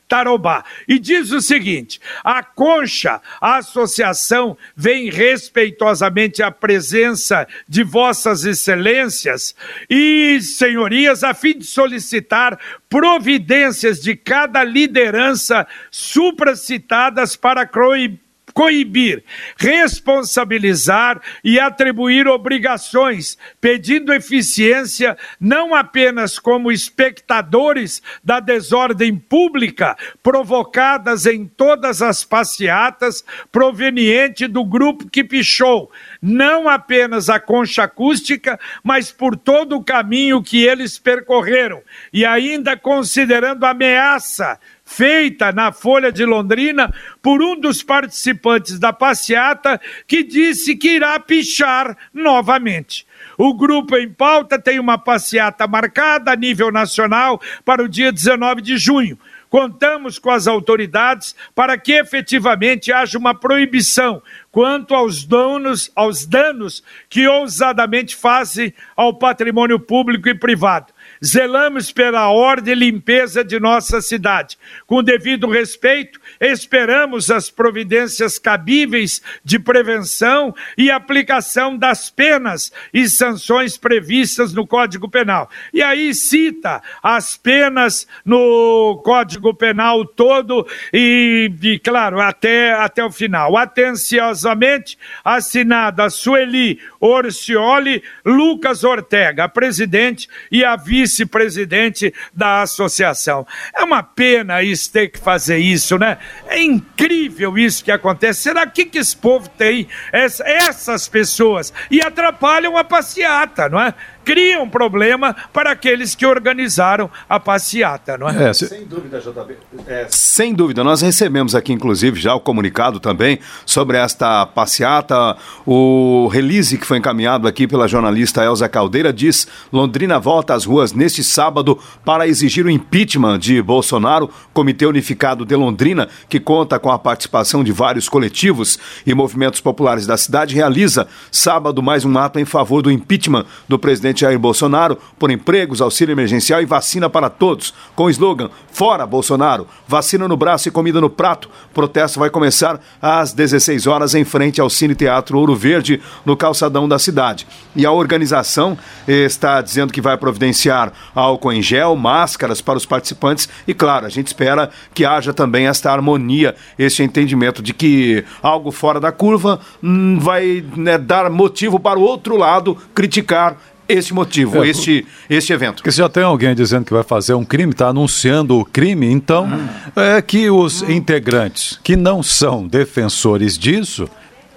Tarobá. 0.09 0.65
E 0.87 0.99
diz 0.99 1.31
o 1.33 1.41
seguinte: 1.41 2.01
a 2.23 2.43
Concha, 2.43 3.21
a 3.41 3.57
associação, 3.57 4.57
vem 4.77 5.11
respeitosamente 5.11 6.43
à 6.43 6.51
presença 6.51 7.47
de 7.69 7.83
Vossas 7.83 8.45
Excelências 8.45 9.55
e 9.89 10.41
senhorias 10.41 11.25
a 11.25 11.35
fim 11.35 11.59
de 11.59 11.65
solicitar 11.65 12.59
providências 12.89 14.01
de 14.01 14.17
cada 14.17 14.65
liderança 14.65 15.67
supracitadas 15.91 17.37
para 17.37 17.67
proibir 17.67 18.30
coibir, 18.53 19.23
responsabilizar 19.57 21.21
e 21.43 21.59
atribuir 21.59 22.29
obrigações, 22.29 23.39
pedindo 23.61 24.13
eficiência 24.13 25.17
não 25.41 25.75
apenas 25.75 26.39
como 26.39 26.73
espectadores 26.73 28.03
da 28.23 28.41
desordem 28.41 29.17
pública 29.17 29.97
provocadas 30.23 31.27
em 31.27 31.47
todas 31.47 32.03
as 32.03 32.25
passeatas 32.25 33.25
proveniente 33.51 34.47
do 34.47 34.65
grupo 34.65 35.09
que 35.09 35.25
pichou, 35.25 35.91
não 36.21 36.69
apenas 36.69 37.29
a 37.29 37.39
concha 37.39 37.85
acústica, 37.85 38.59
mas 38.83 39.11
por 39.11 39.37
todo 39.37 39.77
o 39.77 39.85
caminho 39.85 40.43
que 40.43 40.65
eles 40.65 40.99
percorreram, 40.99 41.83
e 42.13 42.25
ainda 42.25 42.77
considerando 42.77 43.65
ameaça 43.65 44.59
feita 44.91 45.53
na 45.53 45.71
Folha 45.71 46.11
de 46.11 46.25
Londrina 46.25 46.93
por 47.23 47.41
um 47.41 47.59
dos 47.59 47.81
participantes 47.81 48.77
da 48.77 48.93
passeata 48.93 49.81
que 50.05 50.25
disse 50.25 50.75
que 50.75 50.97
irá 50.97 51.19
pichar 51.21 51.97
novamente. 52.13 53.07
O 53.39 53.55
grupo 53.55 53.97
em 53.97 54.13
pauta 54.13 54.59
tem 54.59 54.81
uma 54.81 54.99
passeata 54.99 55.69
marcada 55.69 56.33
a 56.33 56.37
nível 56.37 56.73
nacional 56.73 57.41
para 57.65 57.85
o 57.85 57.89
dia 57.89 58.11
19 58.11 58.61
de 58.61 58.77
junho. 58.77 59.17
Contamos 59.49 60.19
com 60.19 60.31
as 60.31 60.49
autoridades 60.49 61.37
para 61.55 61.79
que 61.79 61.93
efetivamente 61.93 62.93
haja 62.93 63.17
uma 63.17 63.35
proibição 63.35 64.21
quanto 64.51 64.95
aos 64.95 65.25
donos, 65.25 65.91
aos 65.95 66.27
danos 66.27 66.83
que 67.09 67.29
ousadamente 67.29 68.17
fazem 68.17 68.75
ao 68.97 69.15
patrimônio 69.15 69.79
público 69.79 70.29
e 70.29 70.35
privado 70.35 70.93
zelamos 71.25 71.93
pela 71.93 72.31
ordem 72.31 72.73
e 72.73 72.77
limpeza 72.77 73.45
de 73.45 73.61
nossa 73.61 74.01
cidade. 74.01 74.57
Com 74.87 75.03
devido 75.03 75.49
respeito, 75.49 76.19
esperamos 76.41 77.31
as 77.31 77.51
providências 77.51 78.39
cabíveis 78.39 79.21
de 79.45 79.59
prevenção 79.59 80.55
e 80.77 80.91
aplicação 80.91 81.77
das 81.77 82.09
penas 82.09 82.73
e 82.93 83.09
sanções 83.09 83.77
previstas 83.77 84.53
no 84.55 84.67
Código 84.67 85.09
Penal. 85.09 85.51
E 85.73 85.83
aí 85.83 86.15
cita 86.15 86.83
as 87.03 87.37
penas 87.37 88.07
no 88.25 89.01
Código 89.05 89.53
Penal 89.55 90.05
todo 90.05 90.67
e, 90.93 91.53
e 91.63 91.79
claro, 91.79 92.21
até, 92.21 92.73
até 92.73 93.05
o 93.05 93.11
final. 93.11 93.57
Atenciosamente 93.57 94.99
assinada 95.23 96.09
Sueli 96.09 96.81
Orcioli 96.99 98.03
Lucas 98.25 98.85
Ortega, 98.85 99.49
presidente 99.49 100.29
e 100.51 100.65
a 100.65 100.77
vice 100.77 101.10
vice-presidente 101.11 102.15
da 102.33 102.63
associação. 102.63 103.47
É 103.75 103.83
uma 103.83 104.03
pena 104.03 104.63
isso 104.63 104.93
ter 104.93 105.09
que 105.09 105.19
fazer 105.19 105.59
isso, 105.59 105.99
né? 105.99 106.19
É 106.47 106.63
incrível 106.63 107.59
isso 107.59 107.85
que 107.85 107.91
acontece. 107.91 108.43
Será 108.43 108.67
que, 108.67 108.85
que 108.85 108.99
esse 108.99 109.17
povo 109.17 109.49
tem 109.49 109.89
essas 110.13 111.09
pessoas 111.09 111.73
e 111.91 112.01
atrapalham 112.01 112.77
a 112.77 112.85
passeata, 112.85 113.69
não 113.69 113.81
é? 113.81 113.93
Cria 114.25 114.61
um 114.61 114.69
problema 114.69 115.35
para 115.53 115.71
aqueles 115.71 116.15
que 116.15 116.27
organizaram 116.27 117.11
a 117.29 117.41
passeata, 117.41 118.17
não 118.17 118.29
é? 118.29 118.51
é 118.51 118.53
se... 118.53 118.67
Sem 118.69 118.85
dúvida, 118.85 119.21
JB. 119.21 119.57
É, 119.87 120.07
sem 120.11 120.55
dúvida, 120.55 120.85
nós 120.85 121.03
recebemos 121.03 121.55
aqui, 121.55 121.73
inclusive, 121.73 122.21
já 122.21 122.35
o 122.35 122.41
comunicado 122.41 123.01
também 123.01 123.39
sobre 123.67 123.97
esta 123.97 124.47
passeata. 124.47 125.37
O 125.67 126.29
release 126.29 126.77
que 126.79 126.87
foi 126.87 126.99
encaminhado 126.99 127.47
aqui 127.47 127.67
pela 127.67 127.89
jornalista 127.89 128.45
Elza 128.45 128.69
Caldeira 128.69 129.13
diz: 129.13 129.47
Londrina 129.73 130.19
volta 130.19 130.55
às 130.55 130.65
ruas 130.65 130.93
neste 130.93 131.23
sábado 131.23 131.79
para 132.05 132.27
exigir 132.27 132.65
o 132.65 132.71
impeachment 132.71 133.39
de 133.39 133.61
Bolsonaro. 133.63 134.31
Comitê 134.53 134.87
Unificado 134.87 135.45
de 135.45 135.55
Londrina, 135.55 136.09
que 136.29 136.41
conta 136.41 136.79
com 136.79 136.91
a 136.91 136.99
participação 136.99 137.63
de 137.63 137.73
vários 137.73 138.09
coletivos 138.09 138.79
e 139.07 139.15
movimentos 139.15 139.61
populares 139.61 140.07
da 140.07 140.17
cidade, 140.17 140.55
realiza 140.55 141.07
sábado 141.31 141.83
mais 141.83 142.05
um 142.05 142.19
ato 142.19 142.39
em 142.39 142.45
favor 142.45 142.83
do 142.83 142.91
impeachment 142.91 143.47
do 143.69 143.79
presidente 143.79 144.10
presidente 144.11 144.21
Jair 144.21 144.39
Bolsonaro 144.39 144.99
por 145.19 145.31
empregos, 145.31 145.81
auxílio 145.81 146.13
emergencial 146.13 146.61
e 146.61 146.67
vacina 146.67 147.09
para 147.09 147.31
todos. 147.31 147.73
Com 147.95 148.05
o 148.05 148.11
slogan 148.11 148.51
Fora 148.73 149.07
Bolsonaro, 149.07 149.67
vacina 149.87 150.27
no 150.29 150.37
braço 150.37 150.69
e 150.69 150.71
comida 150.71 151.01
no 151.01 151.11
prato. 151.11 151.49
O 151.71 151.75
protesto 151.75 152.19
vai 152.19 152.31
começar 152.31 152.81
às 153.01 153.33
16 153.33 153.87
horas 153.87 154.15
em 154.15 154.25
frente 154.25 154.61
ao 154.61 154.71
Cine 154.71 154.95
Teatro 154.95 155.39
Ouro 155.39 155.55
Verde, 155.55 156.01
no 156.25 156.37
calçadão 156.37 156.89
da 156.89 156.99
cidade. 156.99 157.47
E 157.75 157.87
a 157.87 157.93
organização 157.93 158.77
está 159.07 159.61
dizendo 159.61 159.93
que 159.93 160.01
vai 160.01 160.17
providenciar 160.17 160.93
álcool 161.15 161.53
em 161.53 161.63
gel, 161.63 161.97
máscaras 161.97 162.61
para 162.61 162.79
os 162.79 162.87
participantes 162.87 163.49
e, 163.67 163.75
claro, 163.75 164.07
a 164.07 164.09
gente 164.09 164.29
espera 164.29 164.71
que 164.95 165.05
haja 165.05 165.33
também 165.33 165.67
esta 165.67 165.93
harmonia, 165.93 166.55
esse 166.79 167.03
entendimento 167.03 167.63
de 167.63 167.73
que 167.73 168.25
algo 168.43 168.71
fora 168.71 169.01
da 169.01 169.13
curva 169.13 169.61
hum, 169.83 170.19
vai 170.19 170.65
né, 170.77 170.97
dar 170.99 171.31
motivo 171.31 171.79
para 171.79 171.99
o 171.99 172.03
outro 172.03 172.37
lado 172.37 172.77
criticar 172.95 173.57
este 173.93 174.15
motivo, 174.15 174.65
é, 174.65 174.69
este, 174.69 175.07
este 175.29 175.53
evento. 175.53 175.77
Porque 175.77 175.91
se 175.91 175.99
já 175.99 176.09
tem 176.09 176.23
alguém 176.23 176.55
dizendo 176.55 176.85
que 176.85 176.93
vai 176.93 177.03
fazer 177.03 177.35
um 177.35 177.45
crime, 177.45 177.73
está 177.73 177.89
anunciando 177.89 178.59
o 178.59 178.65
crime, 178.65 179.11
então 179.11 179.45
hum. 179.45 179.69
é 179.97 180.21
que 180.23 180.51
os 180.51 180.83
integrantes 180.83 181.79
que 181.83 181.97
não 181.97 182.23
são 182.23 182.67
defensores 182.67 183.59
disso 183.59 184.09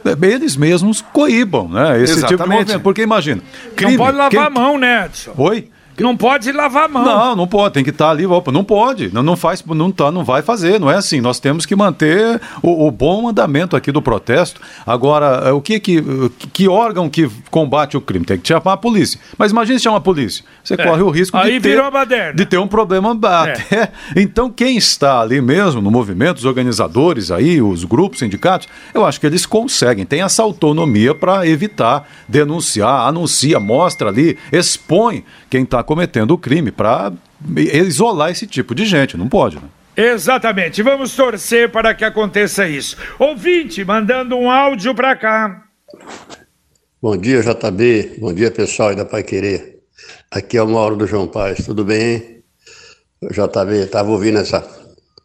é, 0.06 0.26
eles 0.28 0.58
mesmos 0.58 1.02
coíbam, 1.02 1.70
né? 1.70 2.02
Esse 2.02 2.14
Exatamente. 2.14 2.28
tipo 2.28 2.44
de 2.44 2.50
movimento. 2.50 2.80
Porque 2.82 3.02
imagina. 3.02 3.42
Crime, 3.76 3.98
não 3.98 4.06
pode 4.06 4.18
lavar 4.18 4.30
quem... 4.30 4.40
a 4.40 4.50
mão, 4.50 4.78
né, 4.78 5.06
Edson? 5.06 5.34
Oi? 5.38 5.70
Não 6.00 6.16
pode 6.18 6.52
lavar 6.52 6.86
a 6.86 6.88
mão. 6.88 7.06
Não, 7.06 7.36
não 7.36 7.48
pode, 7.48 7.74
tem 7.74 7.84
que 7.84 7.90
estar 7.90 8.06
tá 8.06 8.12
ali. 8.12 8.26
Opa, 8.26 8.52
não 8.52 8.64
pode, 8.64 9.14
não, 9.14 9.22
não 9.22 9.36
faz, 9.36 9.64
não, 9.66 9.92
tá, 9.92 10.12
não 10.12 10.24
vai 10.24 10.42
fazer, 10.42 10.80
não 10.80 10.90
é 10.90 10.96
assim. 10.96 11.22
Nós 11.22 11.40
temos 11.40 11.66
que 11.66 11.76
manter 11.76 12.42
o, 12.62 12.88
o 12.88 12.92
bom 12.92 13.28
andamento 13.28 13.76
aqui 13.76 13.92
do 13.92 14.02
protesto. 14.02 14.62
Agora, 14.86 15.50
é, 15.50 15.52
o 15.52 15.62
que, 15.62 15.80
que 15.80 16.04
que 16.52 16.68
órgão 16.68 17.10
que 17.10 17.30
combate 17.50 17.98
o 17.98 18.02
crime? 18.02 18.26
Tem 18.26 18.38
que 18.38 18.48
chamar 18.48 18.74
a 18.74 18.78
polícia. 18.78 19.20
Mas 19.38 19.52
imagine 19.52 19.78
se 19.80 19.84
chama 19.84 19.98
a 19.98 20.02
polícia. 20.02 20.44
Você 20.64 20.76
é. 20.76 20.78
corre 20.78 21.02
o 21.02 21.10
risco 21.10 21.38
Aí 21.38 21.60
de, 21.60 21.62
ter, 21.62 22.34
de 22.36 22.46
ter 22.46 22.58
um 22.58 22.68
problema 22.68 23.12
até. 23.12 23.76
É. 23.76 23.94
Então, 24.16 24.50
quem 24.50 24.78
está 24.78 25.22
ali 25.22 25.42
mesmo 25.42 25.82
no 25.82 25.92
movimento, 25.92 26.38
os 26.38 26.46
organizadores 26.46 27.32
aí, 27.32 27.62
os 27.62 27.84
grupos, 27.84 28.20
sindicatos, 28.20 28.68
eu 28.94 29.06
acho 29.06 29.20
que 29.20 29.26
eles 29.26 29.46
conseguem, 29.46 30.06
tem 30.06 30.22
essa 30.22 30.42
autonomia 30.44 31.14
para 31.14 31.48
evitar, 31.48 32.08
denunciar, 32.28 33.08
anuncia, 33.08 33.60
mostra 33.60 34.10
ali, 34.10 34.38
expõe 34.52 35.24
quem 35.50 35.64
está 35.64 35.83
cometendo 35.84 36.32
o 36.32 36.38
crime 36.38 36.72
para 36.72 37.12
isolar 37.58 38.32
esse 38.32 38.48
tipo 38.48 38.74
de 38.74 38.86
gente. 38.86 39.18
Não 39.18 39.28
pode, 39.28 39.58
né? 39.58 39.64
Exatamente. 39.96 40.82
Vamos 40.82 41.16
torcer 41.16 41.70
para 41.70 41.94
que 41.94 42.04
aconteça 42.04 42.68
isso. 42.68 42.98
Ouvinte, 43.20 43.84
mandando 43.86 44.36
um 44.36 44.50
áudio 44.50 44.96
para 44.96 45.16
cá. 45.16 45.64
Bom 47.02 47.16
dia, 47.18 47.42
JB. 47.42 48.16
Bom 48.20 48.34
dia, 48.34 48.50
pessoal 48.50 48.90
aí 48.90 48.96
da 48.96 49.06
Pai 49.06 49.24
Querer. 49.24 49.80
Aqui 50.32 50.58
é 50.58 50.64
o 50.64 50.68
Mauro 50.68 50.96
do 50.96 51.06
João 51.06 51.28
Paz. 51.28 51.66
Tudo 51.66 51.86
bem? 51.86 52.44
JB, 53.22 53.84
estava 53.84 54.10
ouvindo 54.10 54.40
essa 54.40 54.66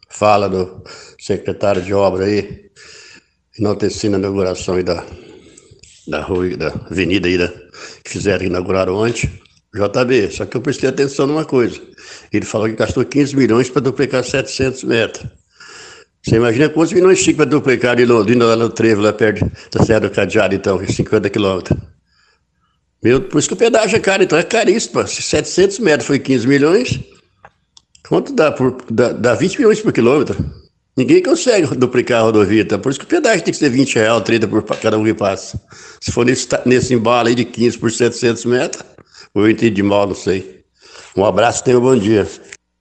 fala 0.09 0.47
do 0.47 0.83
secretário 1.17 1.81
de 1.81 1.93
obra 1.93 2.25
aí, 2.25 2.69
enaltecendo 3.57 4.15
a 4.15 4.19
inauguração 4.19 4.75
aí 4.75 4.83
da, 4.83 5.03
da 6.07 6.21
rua, 6.21 6.55
da 6.55 6.67
avenida 6.67 7.27
aí 7.27 7.37
da, 7.37 7.47
que 8.03 8.09
fizeram, 8.11 8.45
inauguraram 8.45 8.95
ontem. 8.95 9.29
JB, 9.73 10.31
só 10.31 10.45
que 10.45 10.57
eu 10.57 10.61
prestei 10.61 10.89
atenção 10.89 11.27
numa 11.27 11.45
coisa. 11.45 11.79
Ele 12.33 12.45
falou 12.45 12.67
que 12.67 12.75
gastou 12.75 13.05
15 13.05 13.35
milhões 13.35 13.69
para 13.69 13.81
duplicar 13.81 14.23
700 14.23 14.83
metros. 14.83 15.25
Você 16.23 16.35
imagina 16.35 16.69
quantos 16.69 16.93
milhões 16.93 17.23
tinha 17.23 17.35
para 17.35 17.45
duplicar 17.45 17.95
de 17.95 18.05
Londrina, 18.05 18.45
lá 18.45 18.55
no 18.55 18.69
Trevo, 18.69 19.01
lá 19.01 19.13
perto 19.13 19.49
da 19.71 19.85
Serra 19.85 20.01
do 20.01 20.09
Cadeado, 20.09 20.55
então, 20.55 20.85
50 20.85 21.29
quilômetros. 21.29 21.79
Meu, 23.01 23.21
por 23.21 23.39
isso 23.39 23.47
que 23.47 23.53
o 23.53 23.57
pedágio 23.57 23.95
é 23.95 23.99
caro, 23.99 24.23
então 24.23 24.37
é 24.37 24.43
caríssimo. 24.43 25.07
Se 25.07 25.21
700 25.21 25.79
metros 25.79 26.07
foi 26.07 26.19
15 26.19 26.47
milhões, 26.47 26.99
quanto 28.07 28.33
dá? 28.33 28.51
Por, 28.51 28.77
dá, 28.89 29.13
dá 29.13 29.35
20 29.35 29.57
milhões 29.59 29.79
por 29.79 29.93
quilômetro. 29.93 30.35
Ninguém 30.97 31.23
consegue 31.23 31.67
duplicar 31.77 32.19
a 32.19 32.23
rodovia, 32.23 32.61
então 32.63 32.77
por 32.77 32.89
isso 32.89 32.99
que 32.99 33.05
o 33.05 33.07
pedágio 33.07 33.41
tem 33.41 33.53
que 33.53 33.59
ser 33.59 33.69
20 33.69 33.95
reais, 33.95 34.21
30 34.21 34.47
por 34.49 34.61
cada 34.63 34.97
um 34.97 35.05
que 35.05 35.13
passa. 35.13 35.61
Se 36.01 36.11
for 36.11 36.25
nesse, 36.25 36.45
nesse 36.65 36.93
embalo 36.93 37.29
aí 37.29 37.35
de 37.35 37.45
15 37.45 37.77
por 37.77 37.89
700 37.89 38.43
metros, 38.43 38.83
ou 39.33 39.43
eu 39.43 39.51
entendi 39.51 39.83
mal, 39.83 40.07
não 40.07 40.15
sei. 40.15 40.63
Um 41.15 41.25
abraço, 41.25 41.63
tenha 41.63 41.77
um 41.77 41.81
bom 41.81 41.97
dia. 41.97 42.27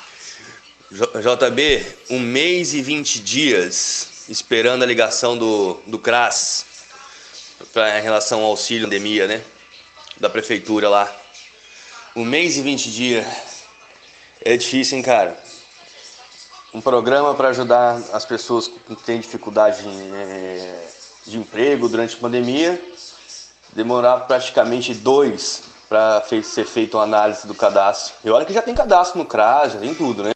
JB, 0.92 1.86
um 2.10 2.18
mês 2.18 2.74
e 2.74 2.82
vinte 2.82 3.18
dias 3.18 4.09
esperando 4.30 4.84
a 4.84 4.86
ligação 4.86 5.36
do, 5.36 5.80
do 5.86 5.98
CRAS 5.98 6.64
pra, 7.72 7.98
em 7.98 8.02
relação 8.02 8.42
ao 8.42 8.46
auxílio 8.46 8.86
pandemia, 8.86 9.26
né? 9.26 9.42
Da 10.18 10.30
prefeitura 10.30 10.88
lá. 10.88 11.12
Um 12.14 12.24
mês 12.24 12.56
e 12.56 12.62
20 12.62 12.90
dias. 12.92 13.26
É 14.42 14.56
difícil, 14.56 14.96
hein, 14.96 15.02
cara? 15.02 15.36
Um 16.72 16.80
programa 16.80 17.34
para 17.34 17.48
ajudar 17.48 18.00
as 18.12 18.24
pessoas 18.24 18.68
que 18.68 18.94
têm 19.04 19.18
dificuldade 19.18 19.82
de, 19.82 20.14
é, 20.14 20.88
de 21.26 21.36
emprego 21.36 21.88
durante 21.88 22.14
a 22.14 22.18
pandemia. 22.18 22.80
Demorar 23.72 24.20
praticamente 24.20 24.94
dois 24.94 25.64
para 25.88 26.22
ser 26.44 26.64
feita 26.64 26.96
uma 26.96 27.02
análise 27.02 27.46
do 27.48 27.54
cadastro. 27.54 28.14
E 28.24 28.30
olha 28.30 28.46
que 28.46 28.52
já 28.52 28.62
tem 28.62 28.74
cadastro 28.74 29.18
no 29.18 29.26
CRAS, 29.26 29.72
já 29.72 29.80
tem 29.80 29.92
tudo, 29.92 30.22
né? 30.22 30.30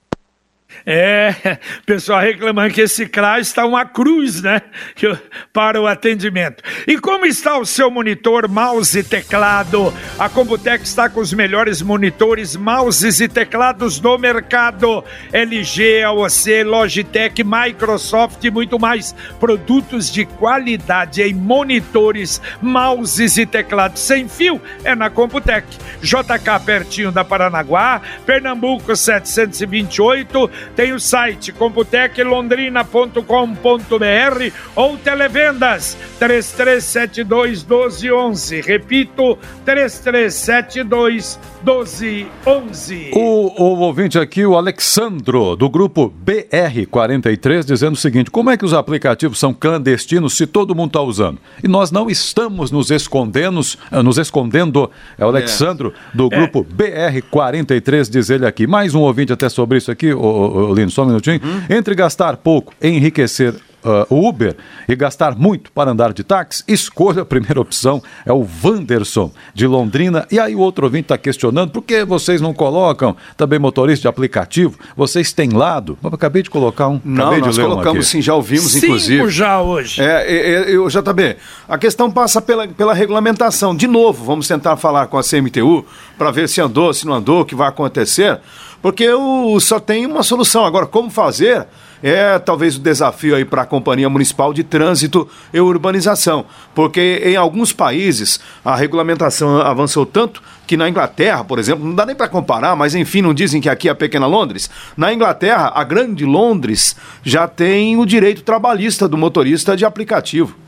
É, 0.86 1.58
pessoal 1.86 2.20
reclamando 2.20 2.74
que 2.74 2.82
esse 2.82 3.06
CRAS 3.06 3.46
está 3.46 3.64
uma 3.64 3.86
cruz, 3.86 4.42
né? 4.42 4.60
Para 5.52 5.80
o 5.80 5.86
atendimento. 5.86 6.62
E 6.86 6.98
como 6.98 7.24
está 7.24 7.58
o 7.58 7.64
seu 7.64 7.90
monitor, 7.90 8.48
mouse 8.48 8.98
e 8.98 9.02
teclado? 9.02 9.92
A 10.18 10.28
Computec 10.28 10.84
está 10.84 11.08
com 11.08 11.20
os 11.20 11.32
melhores 11.32 11.80
monitores, 11.80 12.54
mouses 12.54 13.20
e 13.20 13.28
teclados 13.28 13.98
do 13.98 14.18
mercado. 14.18 15.02
LG, 15.32 16.02
AOC, 16.02 16.64
Logitech, 16.64 17.42
Microsoft 17.42 18.44
e 18.44 18.50
muito 18.50 18.78
mais. 18.78 19.14
Produtos 19.40 20.12
de 20.12 20.26
qualidade 20.26 21.22
em 21.22 21.32
monitores, 21.32 22.42
mouses 22.60 23.38
e 23.38 23.46
teclados 23.46 24.02
sem 24.02 24.28
fio 24.28 24.60
é 24.84 24.94
na 24.94 25.08
Computec. 25.08 25.66
JK 26.02 26.64
pertinho 26.64 27.10
da 27.10 27.24
Paranaguá, 27.24 28.02
Pernambuco 28.26 28.94
728 28.94 30.50
tem 30.74 30.92
o 30.92 31.00
site 31.00 31.52
computeclondrina.com.br 31.52 34.52
ou 34.74 34.96
televendas 34.96 35.96
3372 36.18 37.64
1211. 37.64 38.60
Repito, 38.60 39.38
3372 39.64 41.38
1211. 41.64 43.10
O, 43.14 43.62
o 43.62 43.78
ouvinte 43.80 44.18
aqui, 44.18 44.44
o 44.44 44.56
Alexandro, 44.56 45.56
do 45.56 45.70
grupo 45.70 46.12
BR43, 46.24 47.64
dizendo 47.64 47.94
o 47.94 47.98
seguinte: 47.98 48.30
como 48.30 48.50
é 48.50 48.56
que 48.56 48.64
os 48.64 48.74
aplicativos 48.74 49.38
são 49.38 49.54
clandestinos 49.54 50.36
se 50.36 50.46
todo 50.46 50.74
mundo 50.74 50.88
está 50.88 51.00
usando? 51.00 51.38
E 51.62 51.68
nós 51.68 51.90
não 51.90 52.10
estamos 52.10 52.70
nos 52.70 52.90
escondendo, 52.90 53.60
eh, 53.90 54.02
nos 54.02 54.18
escondendo. 54.18 54.90
É 55.16 55.24
o 55.24 55.28
Alexandro, 55.28 55.94
é. 56.12 56.16
do 56.16 56.28
grupo 56.28 56.66
é. 56.78 57.10
BR43, 57.10 58.10
diz 58.10 58.30
ele 58.30 58.46
aqui. 58.46 58.66
Mais 58.66 58.94
um 58.94 59.00
ouvinte 59.00 59.32
até 59.32 59.48
sobre 59.48 59.78
isso 59.78 59.90
aqui, 59.90 60.12
o, 60.12 60.20
o, 60.20 60.63
Lino, 60.72 60.90
só 60.90 61.02
um 61.02 61.06
minutinho. 61.06 61.40
Hum? 61.44 61.62
Entre 61.68 61.94
gastar 61.94 62.36
pouco 62.36 62.72
e 62.80 62.88
enriquecer 62.88 63.54
uh, 63.84 64.28
Uber 64.28 64.56
e 64.88 64.96
gastar 64.96 65.36
muito 65.36 65.70
para 65.70 65.90
andar 65.90 66.12
de 66.12 66.24
táxi, 66.24 66.64
escolha 66.66 67.22
a 67.22 67.24
primeira 67.24 67.60
opção, 67.60 68.02
é 68.24 68.32
o 68.32 68.46
Wanderson, 68.64 69.30
de 69.52 69.66
Londrina. 69.66 70.26
E 70.30 70.38
aí 70.38 70.54
o 70.54 70.60
outro 70.60 70.86
ouvinte 70.86 71.04
está 71.04 71.18
questionando, 71.18 71.70
por 71.70 71.82
que 71.82 72.04
vocês 72.04 72.40
não 72.40 72.54
colocam 72.54 73.16
também 73.36 73.58
motorista 73.58 74.02
de 74.02 74.08
aplicativo? 74.08 74.78
Vocês 74.96 75.32
têm 75.32 75.50
lado? 75.50 75.98
Eu 76.02 76.10
acabei 76.12 76.42
de 76.42 76.50
colocar 76.50 76.88
um. 76.88 77.00
Não, 77.04 77.38
nós 77.38 77.58
colocamos 77.58 78.06
um 78.06 78.08
sim, 78.08 78.22
já 78.22 78.34
ouvimos 78.34 78.72
Cinco 78.72 78.86
inclusive. 78.86 79.28
já 79.28 79.60
hoje. 79.60 80.00
É, 80.00 80.24
é, 80.26 80.74
é, 80.74 80.88
JB, 80.88 81.36
a 81.68 81.78
questão 81.78 82.10
passa 82.10 82.40
pela, 82.40 82.66
pela 82.66 82.94
regulamentação. 82.94 83.74
De 83.76 83.86
novo, 83.86 84.24
vamos 84.24 84.48
tentar 84.48 84.76
falar 84.76 85.06
com 85.08 85.18
a 85.18 85.22
CMTU 85.22 85.84
para 86.16 86.30
ver 86.30 86.48
se 86.48 86.60
andou, 86.60 86.92
se 86.94 87.06
não 87.06 87.14
andou, 87.14 87.40
o 87.40 87.44
que 87.44 87.54
vai 87.54 87.68
acontecer, 87.68 88.40
porque 88.84 89.08
o, 89.08 89.58
só 89.60 89.80
tem 89.80 90.04
uma 90.04 90.22
solução. 90.22 90.62
Agora, 90.62 90.84
como 90.84 91.08
fazer? 91.08 91.66
é 92.02 92.38
talvez 92.38 92.76
o 92.76 92.80
desafio 92.80 93.34
aí 93.34 93.46
para 93.46 93.62
a 93.62 93.66
Companhia 93.66 94.10
Municipal 94.10 94.52
de 94.52 94.62
Trânsito 94.62 95.26
e 95.54 95.58
Urbanização, 95.58 96.44
porque 96.74 97.22
em 97.24 97.34
alguns 97.34 97.72
países 97.72 98.38
a 98.62 98.76
regulamentação 98.76 99.56
avançou 99.62 100.04
tanto 100.04 100.42
que 100.66 100.76
na 100.76 100.86
Inglaterra, 100.86 101.42
por 101.42 101.58
exemplo, 101.58 101.82
não 101.82 101.94
dá 101.94 102.04
nem 102.04 102.14
para 102.14 102.28
comparar, 102.28 102.76
mas 102.76 102.94
enfim, 102.94 103.22
não 103.22 103.32
dizem 103.32 103.58
que 103.58 103.70
aqui 103.70 103.88
é 103.88 103.92
a 103.92 103.94
pequena 103.94 104.26
Londres. 104.26 104.68
Na 104.98 105.14
Inglaterra, 105.14 105.72
a 105.74 105.82
grande 105.82 106.26
Londres 106.26 106.94
já 107.22 107.48
tem 107.48 107.96
o 107.96 108.04
direito 108.04 108.42
trabalhista 108.42 109.08
do 109.08 109.16
motorista 109.16 109.74
de 109.74 109.86
aplicativo. 109.86 110.63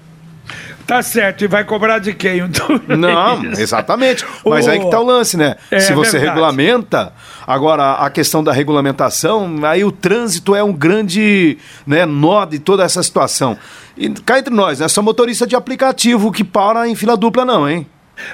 Tá 0.86 1.02
certo, 1.02 1.42
e 1.42 1.48
vai 1.48 1.64
cobrar 1.64 1.98
de 1.98 2.14
quem? 2.14 2.44
Um 2.44 2.50
Não, 2.96 3.44
exatamente. 3.58 4.24
Mas 4.44 4.68
aí 4.68 4.78
que 4.78 4.88
tá 4.88 5.00
o 5.00 5.04
lance, 5.04 5.36
né? 5.36 5.56
É, 5.70 5.80
Se 5.80 5.92
você 5.92 6.12
verdade. 6.12 6.30
regulamenta, 6.30 7.12
agora 7.44 7.94
a 7.94 8.08
questão 8.08 8.42
da 8.42 8.52
regulamentação, 8.52 9.58
aí 9.64 9.84
o 9.84 9.90
trânsito 9.90 10.54
é 10.54 10.62
um 10.62 10.72
grande 10.72 11.58
né, 11.84 12.06
nó 12.06 12.44
de 12.44 12.60
toda 12.60 12.84
essa 12.84 13.02
situação. 13.02 13.58
E 13.96 14.08
cá 14.10 14.38
entre 14.38 14.54
nós, 14.54 14.78
não 14.78 14.86
é 14.86 14.88
só 14.88 15.02
motorista 15.02 15.46
de 15.46 15.56
aplicativo 15.56 16.30
que 16.30 16.44
para 16.44 16.86
em 16.86 16.94
fila 16.94 17.16
dupla, 17.16 17.44
não, 17.44 17.68
hein? 17.68 17.86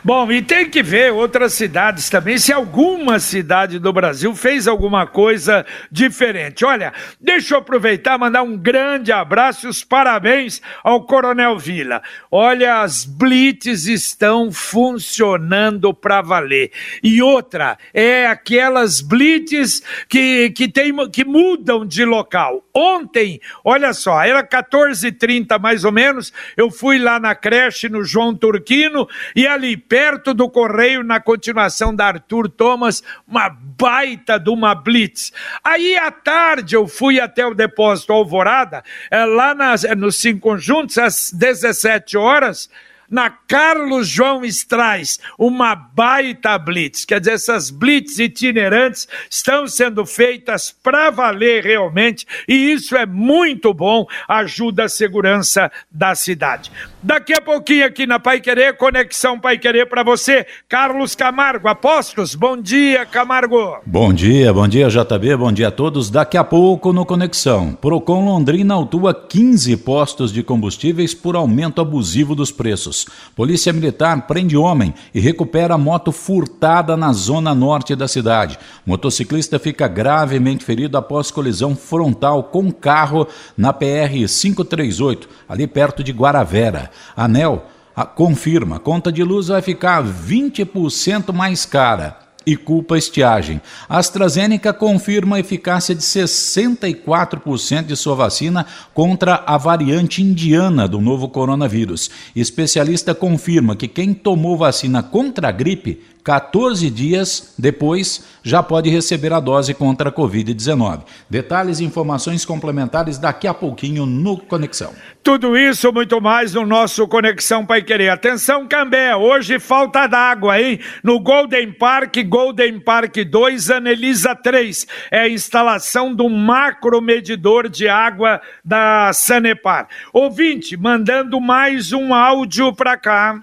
Bom, 0.05 0.31
e 0.31 0.43
tem 0.43 0.69
que 0.69 0.83
ver 0.83 1.13
outras 1.13 1.55
cidades 1.55 2.09
também, 2.09 2.39
se 2.39 2.53
alguma 2.53 3.19
cidade 3.19 3.79
do 3.79 3.93
Brasil 3.93 4.35
fez 4.35 4.67
alguma 4.69 5.07
coisa 5.07 5.67
diferente. 5.91 6.65
Olha, 6.65 6.93
deixa 7.21 7.55
eu 7.55 7.59
aproveitar 7.59 8.19
mandar 8.19 8.43
um 8.43 8.57
grande 8.57 9.13
abraço 9.13 9.67
e 9.67 9.69
os 9.69 9.83
parabéns 9.83 10.61
ao 10.83 11.05
Coronel 11.05 11.59
Vila. 11.59 12.03
Olha, 12.31 12.81
as 12.81 13.05
blitz 13.05 13.87
estão 13.87 14.53
funcionando 14.53 15.93
para 15.93 16.23
valer. 16.23 16.71
E 17.03 17.21
outra, 17.21 17.77
é 17.93 18.27
aquelas 18.27 19.01
blitz 19.01 19.83
que, 20.09 20.51
que, 20.51 20.69
tem, 20.69 20.95
que 21.11 21.25
mudam 21.25 21.85
de 21.85 22.05
local. 22.05 22.65
Ontem, 22.75 23.41
olha 23.65 23.93
só, 23.93 24.23
era 24.23 24.43
14h30 24.43 25.61
mais 25.61 25.85
ou 25.85 25.93
menos, 25.93 26.33
eu 26.57 26.71
fui 26.71 26.99
lá 26.99 27.21
na 27.21 27.35
creche 27.35 27.89
no 27.89 28.03
João 28.03 28.35
Turquino 28.35 29.09
e 29.37 29.47
ali 29.47 29.72
perto 29.77 30.35
do 30.35 30.49
Correio, 30.49 31.03
na 31.03 31.21
continuação 31.21 31.95
da 31.95 32.07
Arthur 32.07 32.49
Thomas, 32.49 33.03
uma 33.27 33.49
baita 33.49 34.39
de 34.39 34.51
uma 34.51 34.75
blitz. 34.75 35.33
Aí 35.63 35.97
à 35.97 36.11
tarde 36.11 36.77
eu 36.77 36.87
fui 36.87 37.21
até 37.21 37.47
o 37.47 37.55
depósito 37.55 38.13
Alvorada, 38.13 38.83
eh, 39.11 39.25
lá 39.25 39.55
nas, 39.55 39.85
eh, 39.85 39.95
nos 39.95 40.17
cinco 40.17 40.41
conjuntos, 40.41 40.99
às 40.99 41.33
17 41.33 42.17
horas, 42.17 42.69
na 43.13 43.29
Carlos 43.29 44.09
João 44.09 44.43
Strais, 44.47 45.21
uma 45.39 45.75
baita 45.75 46.57
blitz. 46.57 47.05
Quer 47.05 47.21
dizer, 47.21 47.33
essas 47.33 47.69
blitz 47.71 48.19
itinerantes 48.19 49.07
estão 49.29 49.67
sendo 49.67 50.07
feitas 50.07 50.75
para 50.83 51.11
valer 51.11 51.63
realmente, 51.63 52.27
e 52.49 52.73
isso 52.73 52.97
é 52.97 53.05
muito 53.05 53.75
bom, 53.75 54.07
ajuda 54.27 54.85
a 54.85 54.89
segurança 54.89 55.71
da 55.91 56.15
cidade. 56.15 56.73
Daqui 57.05 57.35
a 57.35 57.41
pouquinho 57.41 57.85
aqui 57.85 58.07
na 58.07 58.21
Pai 58.21 58.41
Querer, 58.41 58.77
Conexão 58.77 59.37
Pai 59.37 59.59
Querer 59.59 59.87
para 59.87 60.05
você, 60.05 60.47
Carlos 60.69 61.17
Camargo, 61.17 61.67
Apostos. 61.67 62.37
Bom 62.37 62.57
dia, 62.57 63.05
Camargo. 63.05 63.79
Bom 63.85 64.13
dia, 64.13 64.53
bom 64.53 64.69
dia 64.69 64.89
JB, 64.89 65.37
bom 65.37 65.51
dia 65.51 65.67
a 65.67 65.71
todos. 65.73 66.11
Daqui 66.11 66.37
a 66.37 66.45
pouco 66.45 66.93
no 66.93 67.05
Conexão. 67.05 67.75
Procon 67.75 68.25
Londrina 68.25 68.75
autua 68.75 69.13
15 69.13 69.79
postos 69.79 70.33
de 70.33 70.45
combustíveis 70.45 71.13
por 71.13 71.35
aumento 71.35 71.81
abusivo 71.81 72.37
dos 72.37 72.53
preços. 72.53 73.05
Polícia 73.35 73.73
Militar 73.73 74.25
prende 74.29 74.57
homem 74.57 74.95
e 75.13 75.19
recupera 75.19 75.77
moto 75.77 76.13
furtada 76.13 76.97
na 76.97 77.13
zona 77.13 77.53
norte 77.53 77.97
da 77.97 78.07
cidade. 78.07 78.57
Motociclista 78.87 79.59
fica 79.59 79.89
gravemente 79.89 80.65
ferido 80.65 80.97
após 80.97 81.33
colisão 81.33 81.75
frontal 81.75 82.45
com 82.45 82.71
carro 82.71 83.27
na 83.59 83.73
PR 83.73 84.13
538, 84.29 85.29
ali 85.49 85.67
perto 85.67 86.05
de 86.05 86.13
Guaravera. 86.13 86.92
ANEL 87.17 87.67
confirma, 88.15 88.79
conta 88.79 89.13
de 89.13 89.23
luz 89.23 89.49
vai 89.49 89.61
ficar 89.61 90.03
20% 90.03 91.33
mais 91.33 91.67
cara 91.67 92.23
e 92.47 92.57
culpa 92.57 92.95
a 92.95 92.99
estiagem. 92.99 93.61
A 93.89 93.99
AstraZeneca 93.99 94.73
confirma 94.73 95.37
a 95.37 95.41
eficácia 95.41 95.95
de 95.95 96.03
64% 96.03 97.85
de 97.85 97.97
sua 97.97 98.15
vacina 98.15 98.67
contra 98.93 99.43
a 99.47 99.57
variante 99.57 100.23
indiana 100.23 100.89
do 100.89 101.01
novo 101.01 101.29
coronavírus. 101.29 102.11
Especialista 102.35 103.15
confirma 103.15 103.77
que 103.77 103.89
quem 103.89 104.13
tomou 104.13 104.57
vacina 104.57 105.03
contra 105.03 105.49
a 105.49 105.53
gripe 105.53 106.03
14 106.25 106.89
dias 106.91 107.55
depois 107.59 108.25
já 108.43 108.63
pode 108.63 108.89
receber 108.89 109.33
a 109.33 109.41
dose 109.41 109.75
contra 109.75 110.09
a 110.09 110.13
Covid-19. 110.13 111.03
Detalhes 111.29 111.81
e 111.81 111.85
informações 111.85 112.45
complementares 112.45 113.19
daqui 113.19 113.47
a 113.47 113.55
pouquinho 113.55 114.07
no 114.07 114.37
Conexão. 114.37 114.93
Tudo 115.23 115.57
isso, 115.57 115.93
muito 115.93 116.21
mais 116.21 116.55
no 116.55 116.67
nosso 116.67 117.07
Conexão 117.07 117.65
Pai 117.65 117.83
Querer. 117.83 118.11
Atenção, 118.11 118.67
Cambé, 118.67 119.15
hoje 119.15 119.59
falta 119.59 120.07
d'água, 120.07 120.61
hein? 120.61 120.81
No 121.03 121.21
Golden 121.21 121.73
Park, 121.73 122.17
Golden 122.27 122.81
Park 122.81 123.19
2, 123.19 123.71
Anelisa 123.71 124.35
3. 124.35 124.87
É 125.11 125.21
a 125.21 125.29
instalação 125.29 126.15
do 126.15 126.29
macro 126.29 127.01
medidor 127.01 127.69
de 127.69 127.89
água 127.89 128.41
da 128.65 129.13
Sanepar. 129.13 129.89
Ouvinte, 130.13 130.77
mandando 130.77 131.41
mais 131.41 131.93
um 131.93 132.13
áudio 132.13 132.73
para 132.75 132.97
cá. 132.97 133.41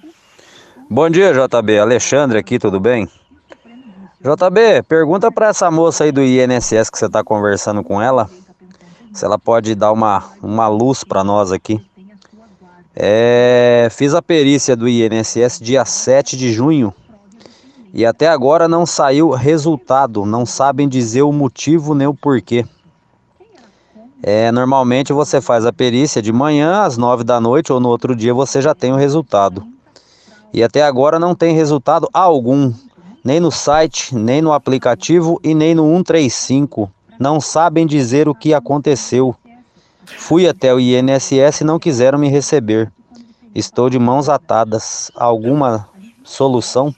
Bom 0.91 1.07
dia, 1.07 1.31
JB. 1.31 1.77
Alexandre 1.77 2.39
aqui, 2.39 2.57
tudo 2.57 2.79
bem? 2.79 3.07
JB, 4.19 4.81
pergunta 4.87 5.31
para 5.31 5.49
essa 5.49 5.69
moça 5.69 6.03
aí 6.03 6.11
do 6.11 6.19
INSS 6.19 6.89
que 6.89 6.97
você 6.97 7.05
está 7.05 7.23
conversando 7.23 7.83
com 7.83 8.01
ela, 8.01 8.27
se 9.13 9.23
ela 9.23 9.37
pode 9.37 9.75
dar 9.75 9.91
uma, 9.91 10.23
uma 10.41 10.67
luz 10.67 11.03
para 11.03 11.23
nós 11.23 11.51
aqui. 11.51 11.79
É, 12.95 13.87
fiz 13.91 14.15
a 14.15 14.21
perícia 14.21 14.75
do 14.75 14.89
INSS 14.89 15.59
dia 15.59 15.85
7 15.85 16.35
de 16.35 16.51
junho 16.51 16.91
e 17.93 18.03
até 18.03 18.27
agora 18.27 18.67
não 18.67 18.83
saiu 18.83 19.29
resultado, 19.29 20.25
não 20.25 20.43
sabem 20.43 20.89
dizer 20.89 21.21
o 21.21 21.31
motivo 21.31 21.93
nem 21.93 22.07
o 22.07 22.15
porquê. 22.15 22.65
É, 24.23 24.51
normalmente 24.51 25.13
você 25.13 25.39
faz 25.39 25.67
a 25.67 25.71
perícia 25.71 26.19
de 26.19 26.33
manhã 26.33 26.81
às 26.81 26.97
9 26.97 27.23
da 27.23 27.39
noite 27.39 27.71
ou 27.71 27.79
no 27.79 27.89
outro 27.89 28.15
dia 28.15 28.33
você 28.33 28.59
já 28.59 28.73
tem 28.73 28.91
o 28.91 28.97
resultado. 28.97 29.63
E 30.53 30.63
até 30.63 30.83
agora 30.83 31.19
não 31.19 31.35
tem 31.35 31.53
resultado 31.53 32.09
algum, 32.13 32.73
nem 33.23 33.39
no 33.39 33.51
site, 33.51 34.15
nem 34.15 34.41
no 34.41 34.51
aplicativo 34.51 35.39
e 35.43 35.53
nem 35.53 35.75
no 35.75 35.83
135. 35.83 36.89
Não 37.19 37.39
sabem 37.39 37.85
dizer 37.85 38.27
o 38.27 38.35
que 38.35 38.53
aconteceu. 38.53 39.35
Fui 40.17 40.47
até 40.47 40.73
o 40.73 40.79
INSS 40.79 41.61
e 41.61 41.63
não 41.63 41.77
quiseram 41.77 42.17
me 42.17 42.29
receber. 42.29 42.91
Estou 43.53 43.89
de 43.89 43.99
mãos 43.99 44.29
atadas. 44.29 45.11
Alguma 45.15 45.87
solução? 46.23 46.93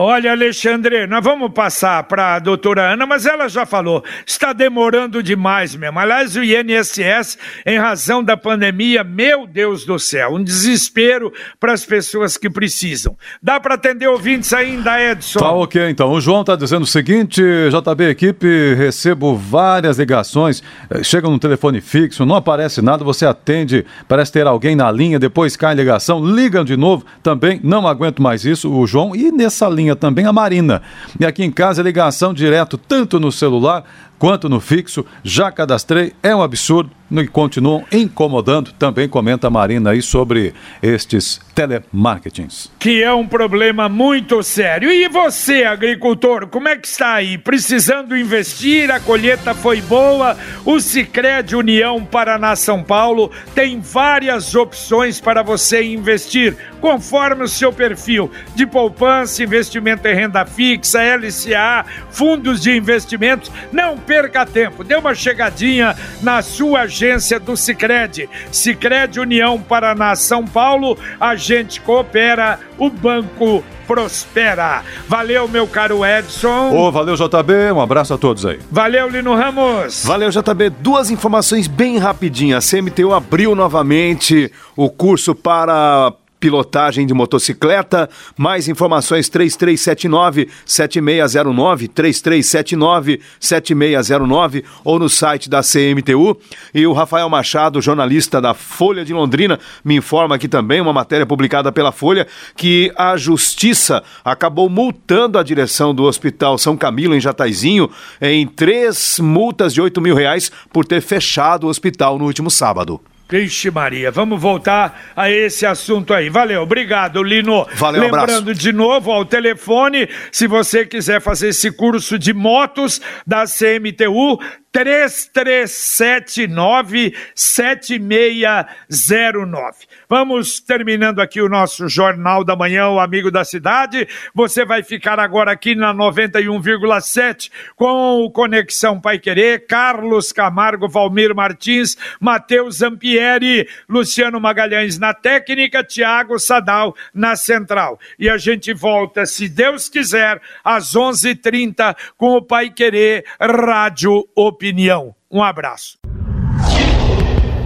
Olha, 0.00 0.30
Alexandre, 0.30 1.08
nós 1.08 1.24
vamos 1.24 1.50
passar 1.50 2.04
para 2.04 2.36
a 2.36 2.38
doutora 2.38 2.92
Ana, 2.92 3.04
mas 3.04 3.26
ela 3.26 3.48
já 3.48 3.66
falou, 3.66 4.04
está 4.24 4.52
demorando 4.52 5.20
demais 5.24 5.74
mesmo. 5.74 5.98
Aliás, 5.98 6.36
o 6.36 6.44
INSS, 6.44 7.36
em 7.66 7.78
razão 7.78 8.22
da 8.22 8.36
pandemia, 8.36 9.02
meu 9.02 9.44
Deus 9.44 9.84
do 9.84 9.98
céu, 9.98 10.34
um 10.34 10.44
desespero 10.44 11.32
para 11.58 11.72
as 11.72 11.84
pessoas 11.84 12.36
que 12.36 12.48
precisam. 12.48 13.16
Dá 13.42 13.58
para 13.58 13.74
atender 13.74 14.06
ouvintes 14.06 14.52
ainda, 14.52 15.02
Edson? 15.02 15.40
Tá 15.40 15.50
ok, 15.50 15.90
então. 15.90 16.12
O 16.12 16.20
João 16.20 16.44
tá 16.44 16.54
dizendo 16.54 16.82
o 16.82 16.86
seguinte, 16.86 17.42
JB 17.42 18.10
Equipe, 18.10 18.74
recebo 18.74 19.34
várias 19.34 19.98
ligações, 19.98 20.62
eh, 20.90 21.02
chega 21.02 21.28
no 21.28 21.40
telefone 21.40 21.80
fixo, 21.80 22.24
não 22.24 22.36
aparece 22.36 22.80
nada, 22.80 23.02
você 23.02 23.26
atende, 23.26 23.84
parece 24.06 24.30
ter 24.30 24.46
alguém 24.46 24.76
na 24.76 24.92
linha, 24.92 25.18
depois 25.18 25.56
cai 25.56 25.72
a 25.72 25.74
ligação, 25.74 26.24
ligam 26.24 26.64
de 26.64 26.76
novo, 26.76 27.04
também 27.20 27.60
não 27.64 27.88
aguento 27.88 28.22
mais 28.22 28.44
isso, 28.44 28.72
o 28.72 28.86
João, 28.86 29.16
e 29.16 29.32
nessa 29.32 29.68
linha 29.68 29.87
também 29.96 30.26
a 30.26 30.32
Marina. 30.32 30.82
E 31.18 31.24
aqui 31.24 31.44
em 31.44 31.50
casa, 31.50 31.82
ligação 31.82 32.34
direto, 32.34 32.76
tanto 32.76 33.18
no 33.18 33.30
celular 33.32 33.84
quanto 34.18 34.48
no 34.48 34.60
fixo, 34.60 35.04
já 35.22 35.50
cadastrei, 35.50 36.12
é 36.22 36.34
um 36.34 36.42
absurdo 36.42 36.90
e 37.10 37.26
continuam 37.26 37.84
incomodando. 37.90 38.72
Também 38.72 39.08
comenta 39.08 39.46
a 39.46 39.50
Marina 39.50 39.90
aí 39.90 40.02
sobre 40.02 40.52
estes 40.82 41.40
telemarketings. 41.54 42.70
Que 42.78 43.02
é 43.02 43.12
um 43.12 43.26
problema 43.26 43.88
muito 43.88 44.42
sério. 44.42 44.90
E 44.90 45.08
você, 45.08 45.64
agricultor, 45.64 46.46
como 46.48 46.68
é 46.68 46.76
que 46.76 46.86
está 46.86 47.14
aí? 47.14 47.38
Precisando 47.38 48.16
investir? 48.16 48.90
A 48.90 49.00
colheita 49.00 49.54
foi 49.54 49.80
boa? 49.80 50.36
O 50.64 50.78
Sicredi 50.80 51.56
União 51.56 52.04
Paraná 52.04 52.54
São 52.54 52.82
Paulo 52.82 53.30
tem 53.54 53.80
várias 53.80 54.54
opções 54.54 55.20
para 55.20 55.42
você 55.42 55.82
investir, 55.82 56.56
conforme 56.80 57.44
o 57.44 57.48
seu 57.48 57.72
perfil 57.72 58.30
de 58.54 58.66
poupança, 58.66 59.42
investimento 59.42 60.06
em 60.06 60.14
renda 60.14 60.44
fixa, 60.44 61.00
LCA, 61.00 61.84
fundos 62.10 62.60
de 62.60 62.76
investimentos. 62.76 63.50
Não 63.72 63.96
perca 64.08 64.46
tempo. 64.46 64.82
Dê 64.82 64.96
uma 64.96 65.14
chegadinha 65.14 65.94
na 66.22 66.40
sua 66.40 66.80
agência 66.80 67.38
do 67.38 67.54
Sicredi. 67.54 68.28
Sicredi 68.50 69.20
União 69.20 69.60
Paraná 69.60 70.16
São 70.16 70.46
Paulo. 70.46 70.96
A 71.20 71.36
gente 71.36 71.78
coopera, 71.82 72.58
o 72.78 72.88
banco 72.88 73.62
prospera. 73.86 74.82
Valeu, 75.06 75.46
meu 75.46 75.66
caro 75.66 76.04
Edson. 76.04 76.70
Ô, 76.74 76.90
valeu 76.90 77.16
JB, 77.16 77.72
um 77.74 77.80
abraço 77.80 78.14
a 78.14 78.18
todos 78.18 78.46
aí. 78.46 78.58
Valeu, 78.70 79.08
Lino 79.08 79.34
Ramos. 79.34 80.04
Valeu, 80.04 80.30
JB. 80.30 80.70
Duas 80.80 81.10
informações 81.10 81.66
bem 81.66 81.98
rapidinhas. 81.98 82.66
A 82.72 82.78
CMTU 82.78 83.12
abriu 83.12 83.54
novamente 83.54 84.50
o 84.74 84.88
curso 84.88 85.34
para 85.34 86.12
pilotagem 86.38 87.06
de 87.06 87.14
motocicleta. 87.14 88.08
Mais 88.36 88.68
informações 88.68 89.28
3379 89.28 90.48
7609 90.64 91.88
3379 91.88 93.20
7609 93.40 94.64
ou 94.84 94.98
no 94.98 95.08
site 95.08 95.48
da 95.48 95.60
CMTU. 95.62 96.38
E 96.74 96.86
o 96.86 96.92
Rafael 96.92 97.28
Machado, 97.28 97.80
jornalista 97.80 98.40
da 98.40 98.54
Folha 98.54 99.04
de 99.04 99.12
Londrina, 99.12 99.58
me 99.84 99.96
informa 99.96 100.36
aqui 100.36 100.48
também 100.48 100.80
uma 100.80 100.92
matéria 100.92 101.26
publicada 101.26 101.72
pela 101.72 101.92
Folha 101.92 102.26
que 102.56 102.92
a 102.96 103.16
justiça 103.16 104.02
acabou 104.24 104.68
multando 104.68 105.38
a 105.38 105.42
direção 105.42 105.94
do 105.94 106.04
Hospital 106.04 106.58
São 106.58 106.76
Camilo 106.76 107.14
em 107.14 107.20
Jataizinho 107.20 107.90
em 108.20 108.46
três 108.46 109.18
multas 109.18 109.74
de 109.74 109.80
8 109.80 110.00
mil 110.00 110.14
reais 110.14 110.50
por 110.72 110.84
ter 110.84 111.00
fechado 111.00 111.64
o 111.64 111.70
hospital 111.70 112.18
no 112.18 112.24
último 112.24 112.50
sábado. 112.50 113.00
Vixe 113.30 113.70
Maria, 113.70 114.10
vamos 114.10 114.40
voltar 114.40 115.12
a 115.14 115.30
esse 115.30 115.66
assunto 115.66 116.14
aí. 116.14 116.30
Valeu, 116.30 116.62
obrigado, 116.62 117.22
Lino. 117.22 117.66
Valeu, 117.74 118.00
Lembrando 118.00 118.50
abraço. 118.50 118.54
de 118.54 118.72
novo 118.72 119.10
ao 119.10 119.24
telefone, 119.24 120.08
se 120.32 120.46
você 120.46 120.86
quiser 120.86 121.20
fazer 121.20 121.48
esse 121.48 121.70
curso 121.70 122.18
de 122.18 122.32
motos 122.32 123.02
da 123.26 123.44
CMTU, 123.44 124.40
3379 124.72 127.14
7609. 127.34 129.86
Vamos 130.08 130.60
terminando 130.60 131.20
aqui 131.20 131.40
o 131.40 131.48
nosso 131.48 131.88
Jornal 131.88 132.44
da 132.44 132.54
Manhã, 132.54 132.88
o 132.88 133.00
Amigo 133.00 133.30
da 133.30 133.44
Cidade. 133.44 134.06
Você 134.34 134.64
vai 134.64 134.82
ficar 134.82 135.20
agora 135.20 135.52
aqui 135.52 135.74
na 135.74 135.94
91,7 135.94 137.50
com 137.76 138.22
o 138.22 138.30
Conexão 138.30 139.00
Pai 139.00 139.18
Querer, 139.18 139.66
Carlos 139.66 140.32
Camargo, 140.32 140.88
Valmir 140.88 141.34
Martins, 141.34 141.96
Matheus 142.20 142.76
Zampieri, 142.76 143.68
Luciano 143.88 144.40
Magalhães 144.40 144.98
na 144.98 145.14
técnica, 145.14 145.84
Tiago 145.84 146.38
Sadal 146.38 146.94
na 147.12 147.36
central. 147.36 147.98
E 148.18 148.28
a 148.28 148.36
gente 148.36 148.72
volta, 148.72 149.26
se 149.26 149.48
Deus 149.48 149.88
quiser, 149.88 150.40
às 150.62 150.94
11:30 150.94 151.96
com 152.16 152.36
o 152.36 152.42
Pai 152.42 152.70
Querer 152.70 153.24
Rádio 153.40 154.28
Opinião. 154.58 155.14
Um 155.30 155.40
abraço. 155.40 155.96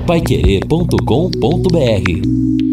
Paiquerê.com.br 0.07 2.72